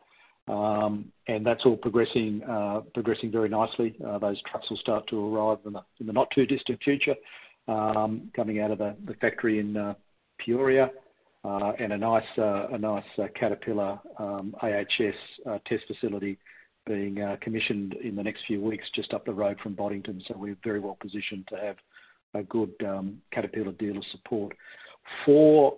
[0.47, 3.95] Um, and that's all progressing uh progressing very nicely.
[4.05, 5.73] Uh, those trucks will start to arrive in
[6.07, 7.15] the not too distant future,
[7.67, 9.93] um, coming out of the factory in uh,
[10.39, 10.89] Peoria.
[11.45, 15.15] Uh, and a nice uh, a nice uh, Caterpillar um, AHS
[15.67, 16.37] test facility
[16.85, 20.21] being commissioned in the next few weeks just up the road from Boddington.
[20.27, 21.75] So we're very well positioned to have
[22.33, 24.55] a good um, Caterpillar dealer support.
[25.25, 25.77] For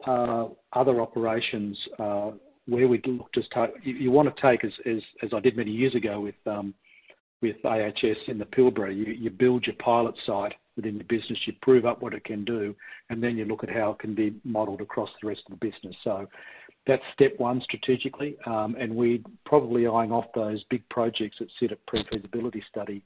[0.73, 4.71] other operations, where we'd look to start, you want to take, as
[5.21, 6.73] as I did many years ago with um
[7.41, 11.85] with AHS in the Pilbara, you build your pilot site within the business, you prove
[11.85, 12.75] up what it can do,
[13.09, 15.65] and then you look at how it can be modeled across the rest of the
[15.65, 15.95] business.
[16.03, 16.27] So
[16.87, 18.37] that's step one strategically.
[18.45, 23.03] Um, and we're probably eyeing off those big projects that sit at pre-feasibility study,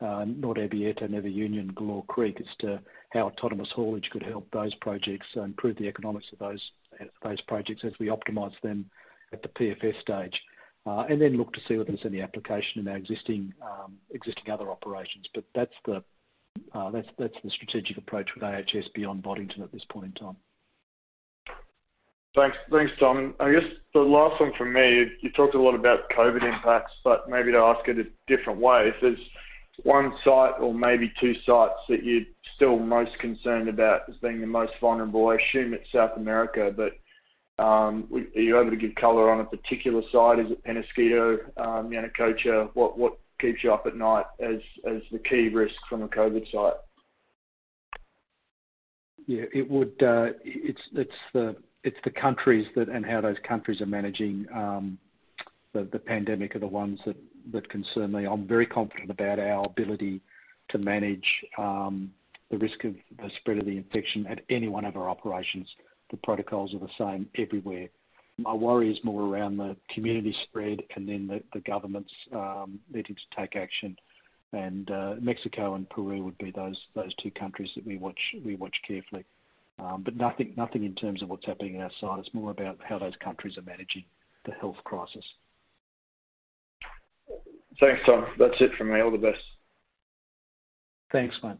[0.00, 2.80] um, Norte Nueva Unión, Galore Creek, as to
[3.10, 6.60] how autonomous haulage could help those projects improve the economics of those
[7.22, 8.88] those projects as we optimize them
[9.32, 10.40] at the PFS stage.
[10.86, 14.50] Uh, and then look to see whether there's any application in our existing um, existing
[14.50, 15.26] other operations.
[15.34, 16.02] But that's the
[16.74, 16.90] Uh,
[17.48, 20.36] strategic approach with AHS beyond Boddington at this point in time.
[22.34, 22.56] Thanks.
[22.70, 23.34] Thanks, Tom.
[23.40, 23.62] I guess
[23.94, 27.58] the last one from me, you talked a lot about COVID impacts, but maybe to
[27.58, 28.92] ask it a different way.
[28.94, 29.18] If there's
[29.84, 34.46] one site or maybe two sites that you're still most concerned about as being the
[34.46, 36.92] most vulnerable, I assume it's South America, but
[37.62, 40.38] um, are you able to give color on a particular site?
[40.38, 42.68] Is it Peñasquito, um, Yanacocha?
[42.74, 46.50] What what keeps you up at night as as the key risk from a COVID
[46.50, 46.74] site?
[49.26, 49.44] Yeah.
[49.52, 50.00] It would.
[50.02, 54.98] Uh, it's it's the it's the countries that and how those countries are managing um,
[55.72, 57.16] the the pandemic are the ones that
[57.52, 58.26] that concern me.
[58.26, 60.20] I'm very confident about our ability
[60.70, 61.26] to manage
[61.58, 62.10] um,
[62.50, 65.68] the risk of the spread of the infection at any one of our operations.
[66.10, 67.88] The protocols are the same everywhere.
[68.38, 72.12] My worry is more around the community spread and then the governments
[72.92, 73.96] needing to take action.
[74.52, 78.56] And uh, Mexico and Peru would be those those two countries that we watch we
[78.56, 79.24] watch carefully.
[79.78, 82.20] Um, but nothing nothing in terms of what's happening in our site.
[82.20, 84.04] It's more about how those countries are managing
[84.44, 85.24] the health crisis.
[87.80, 88.26] Thanks, Tom.
[88.38, 89.00] That's it from me.
[89.00, 89.42] All the best.
[91.12, 91.56] Thanks, mate.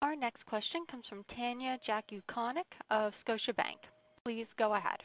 [0.00, 3.82] Our next question comes from Tanya Jakusconek of Scotiabank.
[4.28, 4.98] Please go ahead.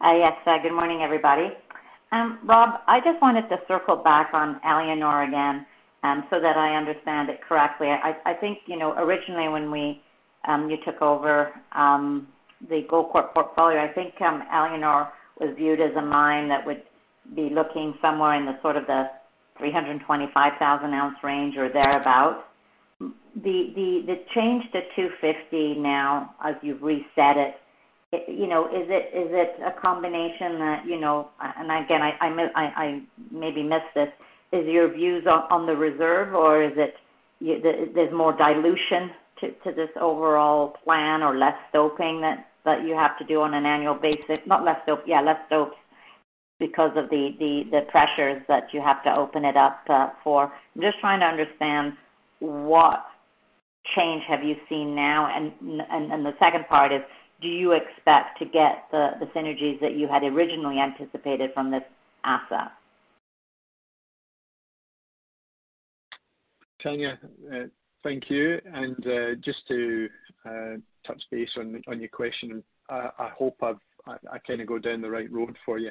[0.00, 0.32] Uh, yes.
[0.44, 1.50] Uh, good morning, everybody.
[2.10, 5.64] Um, Rob, I just wanted to circle back on Éléonore again
[6.02, 7.86] um, so that I understand it correctly.
[7.86, 10.02] I think you know, originally when we
[10.48, 12.26] um you took over um,
[12.68, 16.82] the Goldcorp portfolio, I think Éléonore was viewed as a mine that would
[17.36, 19.04] be looking somewhere in the sort of the
[19.58, 22.46] 325,000 ounce range or thereabout.
[22.98, 27.54] The the the change to 250 now, as you've reset it,
[28.16, 31.30] is it is it a combination that, you know?
[31.40, 34.08] and again, I I maybe missed this,
[34.52, 36.94] is your views on the reserve or is it
[37.94, 39.10] there's more dilution
[39.40, 43.54] to to this overall plan or less stoping that that you have to do on
[43.54, 44.38] an annual basis?
[44.46, 45.76] Not less stope, yeah, less stopes
[46.58, 50.52] because of the pressures that you have to open it up uh, for.
[50.74, 51.94] I'm just trying to understand
[52.38, 53.04] what
[53.96, 55.28] change have you seen now?
[55.34, 55.52] And
[55.90, 57.02] and, and the second part is,
[57.44, 61.82] do you expect to get the synergies that you had originally anticipated from this
[62.24, 62.72] asset?
[66.82, 67.18] Tanya,
[68.02, 68.58] thank you.
[68.64, 70.08] And uh just to
[71.06, 73.74] touch base on your question, I hope I
[74.46, 75.90] kind of go down the right road for you.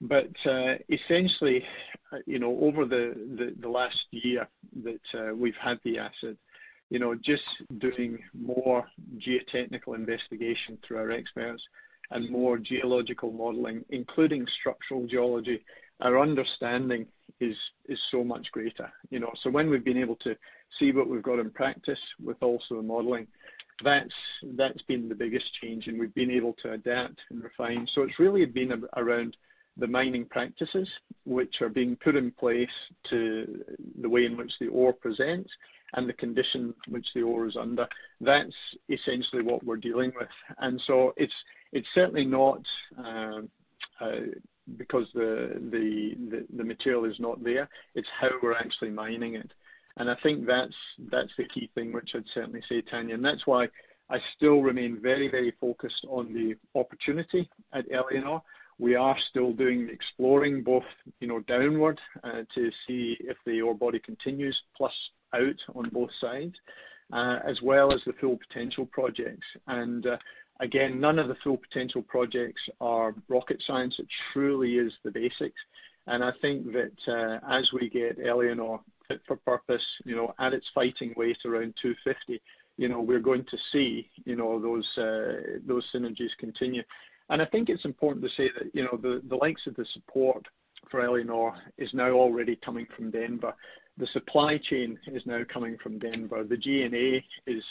[0.00, 1.64] But uh essentially,
[2.26, 4.46] you know, over the last year
[4.84, 6.36] that we've had the asset,
[7.22, 7.42] just
[7.78, 8.84] doing more
[9.18, 11.62] geotechnical investigation through our experts
[12.10, 15.62] and more geological modeling, including structural geology,
[16.00, 17.06] our understanding
[17.40, 17.56] is
[17.88, 18.90] is so much greater.
[19.10, 20.34] You know, So, when we've been able to
[20.78, 23.26] see what we've got in practice with also the modeling,
[23.82, 27.86] that's been the biggest change, and we've been able to adapt and refine.
[27.94, 29.36] So it's really been around
[29.76, 30.88] the mining practices
[31.24, 32.68] which are being put in place
[33.08, 33.64] to
[34.00, 35.50] the way in which the ore presents
[35.94, 37.86] and the condition which the ore is under.
[38.20, 38.54] That's
[38.88, 40.28] essentially what we're dealing with.
[40.58, 41.34] And so it's
[41.72, 42.62] it's certainly not
[42.98, 43.40] uh,
[44.00, 44.20] uh,
[44.76, 47.68] because the, the, the the material is not there.
[47.94, 49.50] It's how we're actually mining it.
[49.96, 50.74] And I think that's
[51.10, 53.14] that's the key thing, which I'd certainly say, Tanya.
[53.14, 53.68] And that's why
[54.08, 58.42] I still remain very, very focused on the opportunity at Éléonore.
[58.80, 60.84] We are still doing the exploring, both
[61.20, 64.92] you know downward uh, to see if the ore body continues, plus
[65.34, 66.54] out on both sides,
[67.12, 69.46] uh, as well as the full potential projects.
[69.66, 70.16] And uh,
[70.60, 73.94] again, none of the full potential projects are rocket science.
[73.98, 75.60] It truly is the basics.
[76.06, 80.66] And I think that as we get Éléonore fit for purpose, you know, at its
[80.74, 82.40] fighting weight around 250,
[82.78, 84.88] you know, we're going to see, you know, those
[85.66, 86.82] those synergies continue.
[87.30, 89.86] And I think it's important to say that, you know, the, the likes of the
[89.94, 90.44] support
[90.90, 93.54] for Éléonore is now already coming from Denver.
[93.98, 96.42] The supply chain is now coming from Denver.
[96.42, 97.62] The G&A is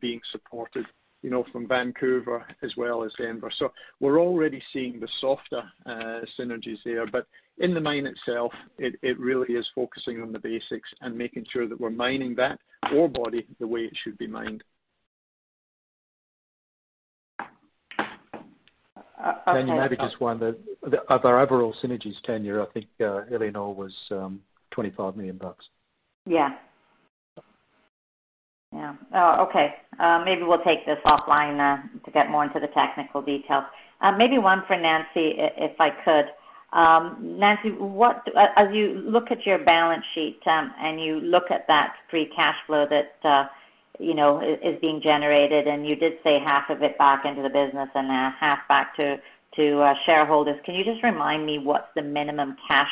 [0.00, 0.84] being supported,
[1.22, 3.52] you know, from Vancouver as well as Denver.
[3.56, 7.06] So we're already seeing the softer uh, synergies there.
[7.06, 7.26] But
[7.58, 11.68] in the mine itself, it, it really is focusing on the basics and making sure
[11.68, 12.58] that we're mining that
[12.92, 14.64] ore body the way it should be mined.
[19.24, 20.38] Uh, Tanya, maybe just one.
[20.38, 24.40] The, the, our overall synergies tenure, I think uh, Éléonore was um,
[24.72, 25.64] 25 million bucks.
[26.26, 26.50] Yeah.
[28.72, 28.94] Yeah.
[29.14, 29.74] Oh, okay.
[29.98, 33.64] Uh, maybe we'll take this offline uh, to get more into the technical details.
[34.02, 36.26] Uh, maybe one for Nancy, if I could.
[36.78, 41.44] Um, Nancy, what uh, as you look at your balance sheet um, and you look
[41.50, 43.46] at that free cash flow that uh,
[43.98, 47.48] you know is, being generated, and you did say half of it back into the
[47.48, 49.16] business and uh, half back to
[49.56, 50.58] to uh, shareholders.
[50.64, 52.90] Can you just remind me what's the minimum cash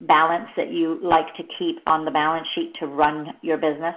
[0.00, 3.94] balance that you like to keep on the balance sheet to run your business?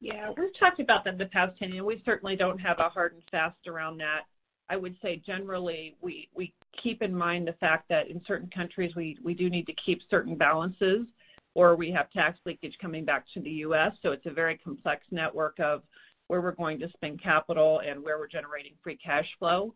[0.00, 1.82] Yeah, we've talked about that in the past, Tanya.
[1.82, 4.22] We certainly don't have a hard and fast around that.
[4.68, 6.52] I would say generally we, we
[6.82, 10.00] keep in mind the fact that in certain countries we, we do need to keep
[10.10, 11.06] certain balances
[11.54, 13.92] or we have tax leakage coming back to the U.S.
[14.02, 15.82] So it's a very complex network of
[16.28, 19.74] where we're going to spend capital and where we're generating free cash flow.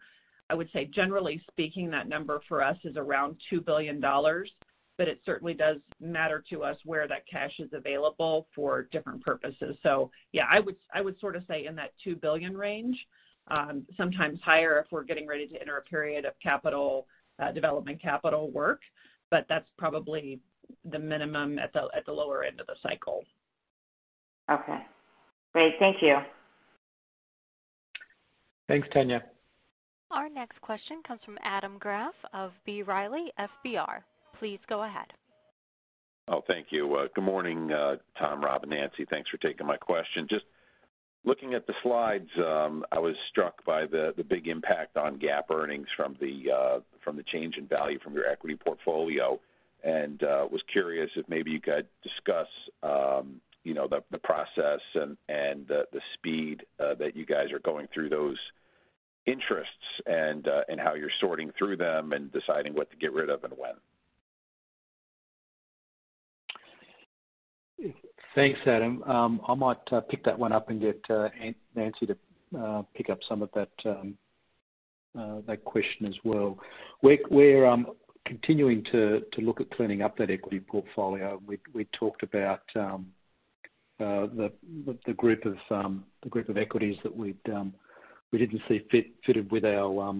[0.51, 5.21] I would say generally speaking, that number for us is around $2 billion, but it
[5.25, 9.77] certainly does matter to us where that cash is available for different purposes.
[9.83, 12.97] So yeah, I would, I would sort of say in that 2 billion range
[13.51, 17.07] um, sometimes higher if we're getting ready to enter a period of capital
[17.39, 18.81] uh, development capital work,
[19.31, 20.41] but that's probably
[20.91, 23.25] the minimum at the at the lower end of the cycle.
[24.51, 24.79] Okay,
[25.53, 25.75] great.
[25.79, 26.17] Thank you.
[28.69, 29.23] Thanks, Tanya.
[30.11, 32.83] Our next question comes from Adam Graf of B.
[32.83, 34.01] Riley FBR.
[34.39, 35.07] Please go ahead.
[36.29, 36.95] Oh, thank you.
[36.95, 39.07] Uh, good morning, uh, Tom, Rob, and Nancy.
[39.09, 40.27] Thanks for taking my question.
[40.29, 40.45] Just
[41.25, 45.51] Looking at the slides, um, I was struck by the the big impact on GAAP
[45.51, 46.81] earnings from the uh,
[47.27, 49.39] change in value from your equity portfolio,
[49.85, 52.49] and uh, was curious if maybe you could discuss
[52.83, 57.59] um, you know, the the process and and the speed uh, that you guys are
[57.59, 58.39] going through those
[59.27, 59.75] interests
[60.07, 63.45] and uh, and how you're sorting through them and deciding what to get rid of
[63.45, 63.75] and when.
[68.35, 69.03] Thanks, Adam.
[69.03, 71.29] Um, I might uh, pick that one up and get uh,
[71.75, 72.17] Nancy to
[72.59, 74.17] uh, pick up some of that um,
[75.47, 76.59] that question as well.
[77.03, 77.89] We're um,
[78.29, 81.41] continuing to look at cleaning up that equity portfolio.
[81.73, 83.07] We talked about um,
[83.99, 84.27] uh,
[85.71, 87.17] um, the group of equities that
[87.53, 87.75] um,
[88.31, 88.87] we didn't see
[89.27, 90.15] fitted with our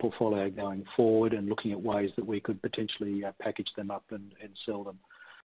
[0.00, 4.04] portfolio going forward and looking at ways that we could potentially uh, package them up
[4.10, 4.34] and
[4.66, 4.98] sell them.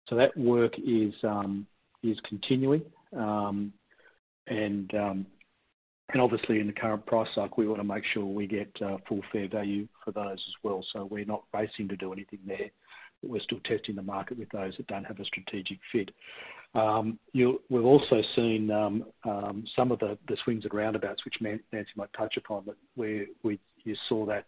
[0.09, 1.13] So That work is
[2.03, 2.83] is continuing.
[6.13, 8.47] Um, um, and obviously, in the current price cycle, we want to make sure we
[8.47, 10.85] get uh, full fair value for those as well.
[10.93, 12.71] So we're not racing to do anything there,
[13.23, 16.11] but we're still testing the market with those that don't have a strategic fit.
[16.75, 18.69] Um, we've also seen
[19.77, 24.27] some of the swings and roundabouts, which Nancy might touch upon, that where you saw
[24.27, 24.47] that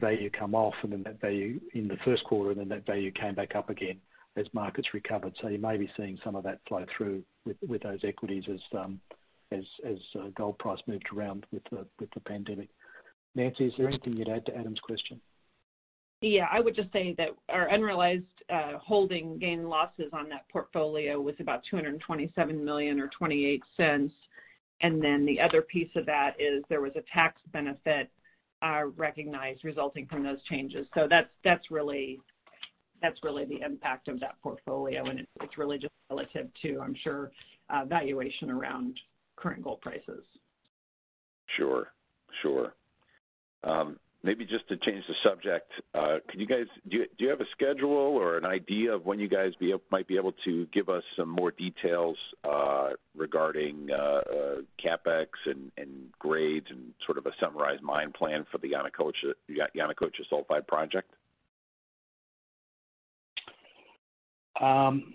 [0.00, 3.10] value come off and then that value in the first quarter, and then that value
[3.10, 3.98] came back up again
[4.36, 5.34] as markets recovered.
[5.42, 8.60] So you may be seeing some of that flow through with those equities as
[9.52, 9.64] um,
[10.16, 12.68] uh, gold price moved around with the pandemic.
[13.34, 15.20] Nancy, is there anything you'd add to Adam's question?
[16.20, 21.18] Yeah, I would just say that our unrealized uh, holding gain losses on that portfolio
[21.20, 24.12] was about 227 million or 28 cents.
[24.82, 28.10] And then the other piece of that is there was a tax benefit
[28.96, 30.86] recognized resulting from those changes.
[30.94, 32.18] So that's really
[33.00, 37.30] the impact of that portfolio, and it's really just relative to, I'm sure,
[37.86, 38.98] valuation around
[39.40, 40.24] current gold prices.
[41.56, 41.88] Sure.
[42.42, 42.74] Sure.
[43.64, 47.30] Um, maybe just to change the subject, uh, can you guys do you do you
[47.30, 50.66] have a schedule or an idea of when you guys be, might be able to
[50.72, 55.70] give us some more details uh, regarding uh, uh, CapEx and
[56.18, 61.10] grades and sort of a summarized mine plan for the Yanacocha Sulphide Project?
[64.60, 65.14] Um,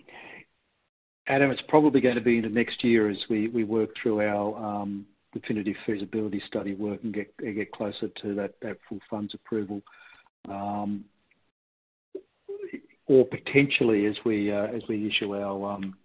[1.28, 5.04] Adam, it's probably going to be into next year as we work through our um,
[5.32, 9.82] definitive feasibility study work and get get closer to that full funds approval.
[10.48, 11.04] Um,
[13.06, 15.96] or potentially, as we uh as we issue our, um,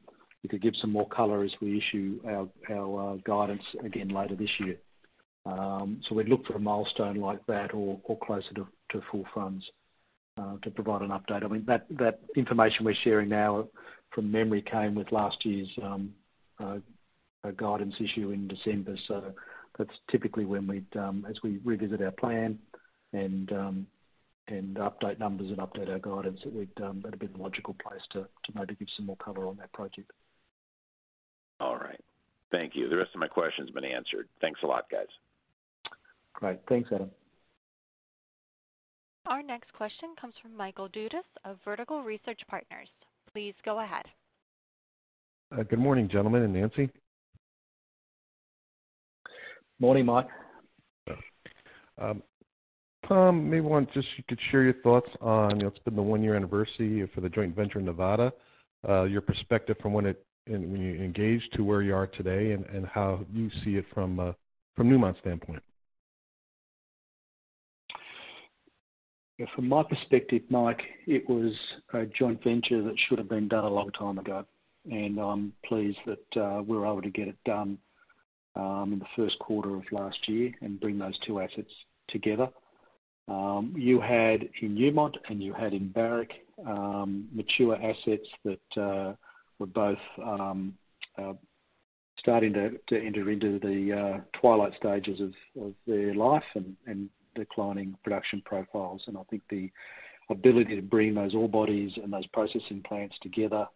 [0.44, 4.36] we could give some more color as we issue our our uh, guidance again later
[4.36, 4.78] this year.
[5.46, 9.64] So we'd look for a milestone like that or or closer to full funds
[10.38, 11.44] uh, to provide an update.
[11.44, 13.68] I mean, that that information we're sharing now
[14.14, 16.14] from memory came with last year's um,
[16.60, 16.78] uh,
[17.44, 18.96] uh, guidance issue in December.
[19.08, 19.34] So
[19.78, 22.60] that's typically when we'd, um, as we revisit our plan
[23.14, 23.88] um,
[24.48, 28.90] and update numbers and update our guidance, that'd be the logical place to maybe give
[28.96, 30.12] some more color on that project.
[31.60, 32.00] All right.
[32.52, 32.90] Thank you.
[32.90, 34.28] The rest of my questions have been answered.
[34.42, 35.08] Thanks a lot, guys.
[36.34, 36.60] Great.
[36.68, 37.12] Thanks, Adam.
[39.28, 42.90] Our next question comes from Michael Dudas of Vertical Research Partners.
[43.34, 44.06] Please go ahead.
[45.58, 46.90] Uh, good morning, gentlemen and Nancy.
[49.80, 50.28] Morning, Mike.
[51.10, 51.14] Uh,
[51.98, 52.24] um,
[53.08, 56.02] Tom, maybe want just you could share your thoughts on, you know, it's been the
[56.02, 58.32] one-year anniversary for the joint venture in Nevada,
[58.88, 63.50] uh, your perspective from when you engaged to where you are today and how you
[63.64, 64.36] see it from
[64.78, 65.64] Newmont's standpoint.
[69.56, 71.54] From my perspective, Mike, it was
[71.94, 74.46] a joint venture that should have been done a long time ago.
[74.90, 77.78] And I'm pleased that uh, we were able to get it done
[78.56, 81.72] um, in the first quarter of last year and bring those two assets
[82.10, 82.50] together.
[83.28, 86.32] Um, you had in Newmont and you had in Barrick
[86.66, 89.14] um, mature assets that uh,
[89.60, 91.34] were both uh,
[92.18, 95.22] starting to enter into the twilight stages
[95.60, 99.02] of their life and declining production profiles.
[99.08, 99.70] And I think the
[100.30, 103.68] ability to bring those ore bodies and those processing plants together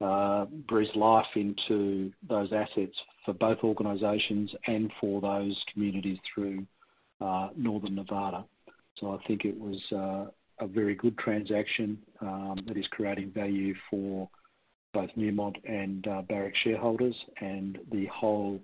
[0.00, 6.66] uh, breathes life into those assets for both organizations and for those communities through
[7.20, 8.44] uh, northern Nevada.
[8.98, 13.74] So I think it was uh, a very good transaction um, that is creating value
[13.88, 14.28] for
[14.92, 17.14] both Newmont and Barrick shareholders.
[17.40, 18.60] And the whole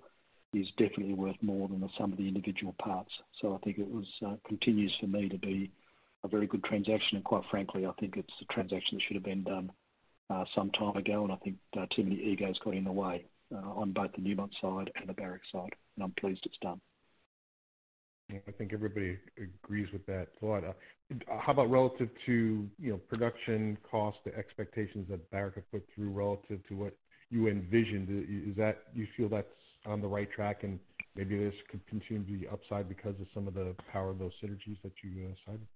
[0.53, 3.11] is definitely worth more than the sum of the individual parts.
[3.41, 5.71] So I think it was uh, continues for me to be
[6.23, 7.17] a very good transaction.
[7.17, 9.71] And quite frankly, I think it's a transaction that should have been done
[10.29, 11.23] uh, some time ago.
[11.23, 14.51] And I think uh, too many egos got in the way on both the Newmont
[14.61, 15.73] side and the Barrick side.
[15.95, 16.79] And I'm pleased it's done.
[18.31, 20.63] I think everybody agrees with that thought.
[21.27, 26.11] How about relative to you know, production cost, the expectations that Barrick have put through
[26.11, 26.95] relative to what
[27.31, 28.07] you envisioned?
[28.47, 29.47] Is that, do you feel that's
[29.89, 30.79] on the right track and
[31.15, 34.31] maybe this could continue to be upside because of some of the power of those
[34.41, 35.67] synergies that you uh, cited?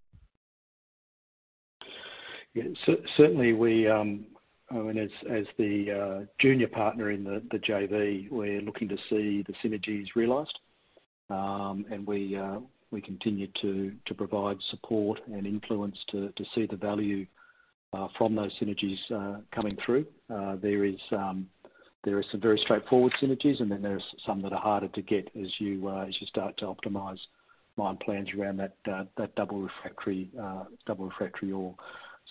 [3.18, 4.26] Certainly, we, um,
[4.72, 9.54] I mean, as the uh, junior partner in the JV, we're looking to see the
[9.64, 10.58] synergies realized.
[11.30, 12.60] Um, and we uh,
[13.02, 17.26] continue to provide support and influence to see the value
[18.18, 19.00] from those synergies
[19.52, 20.06] coming through.
[20.30, 21.48] There um,
[22.12, 25.30] are some very straightforward synergies, and then there are some that are harder to get
[25.42, 27.20] as you uh, start to optimize
[27.78, 30.30] mine plans around that uh, uh, double refractory
[31.52, 31.76] ore.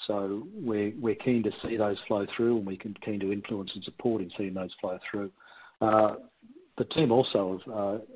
[0.07, 4.23] So we're keen to see those flow through, and we're keen to influence and support
[4.23, 5.31] in seeing those flow through.
[5.81, 7.61] The team also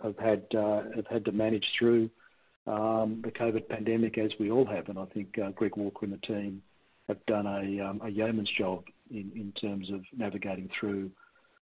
[0.02, 2.10] have had to manage through
[2.66, 4.88] um, the COVID pandemic as we all have.
[4.88, 6.62] And I think Greg Walker and the team
[7.08, 11.10] have done a um, yeoman's job in terms of navigating through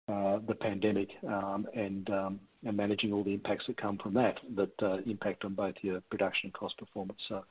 [0.08, 4.72] Uh, the pandemic um, um, and managing all the impacts that come from that, that
[4.82, 7.18] uh, impact on both your production and cost performance.
[7.28, 7.44] So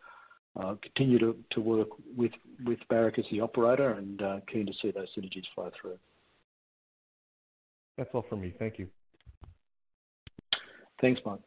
[0.60, 2.32] uh, continue to work with
[2.90, 4.20] Barrick as the operator and
[4.52, 6.00] keen to see those synergies flow through.
[7.96, 8.54] That's all for me.
[8.58, 8.88] Thank you.
[11.00, 11.40] Thanks, Mike.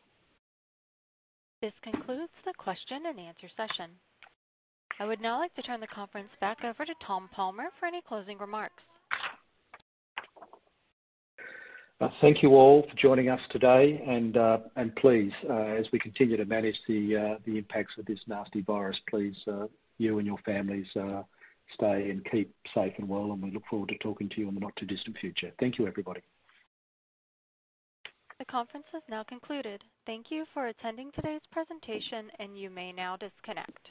[1.61, 3.91] This concludes the question and answer session.
[5.01, 8.01] I would now like to turn the conference back over to Tom Palmer for any
[8.07, 8.83] closing remarks.
[11.43, 11.90] Uh,
[12.21, 14.59] thank you all for joining us today, and uh,
[14.97, 19.37] please, uh, as we continue to manage the uh, impacts of this nasty virus, please,
[19.47, 19.67] uh,
[19.99, 21.23] you and your families uh,
[21.75, 24.55] stay and keep safe and well, and we look forward to talking to you in
[24.55, 25.53] the not too distant future.
[25.61, 26.23] Thank you, everybody.
[28.39, 29.83] The conference has now concluded.
[30.07, 33.91] Thank you for attending today's presentation, and you may now disconnect.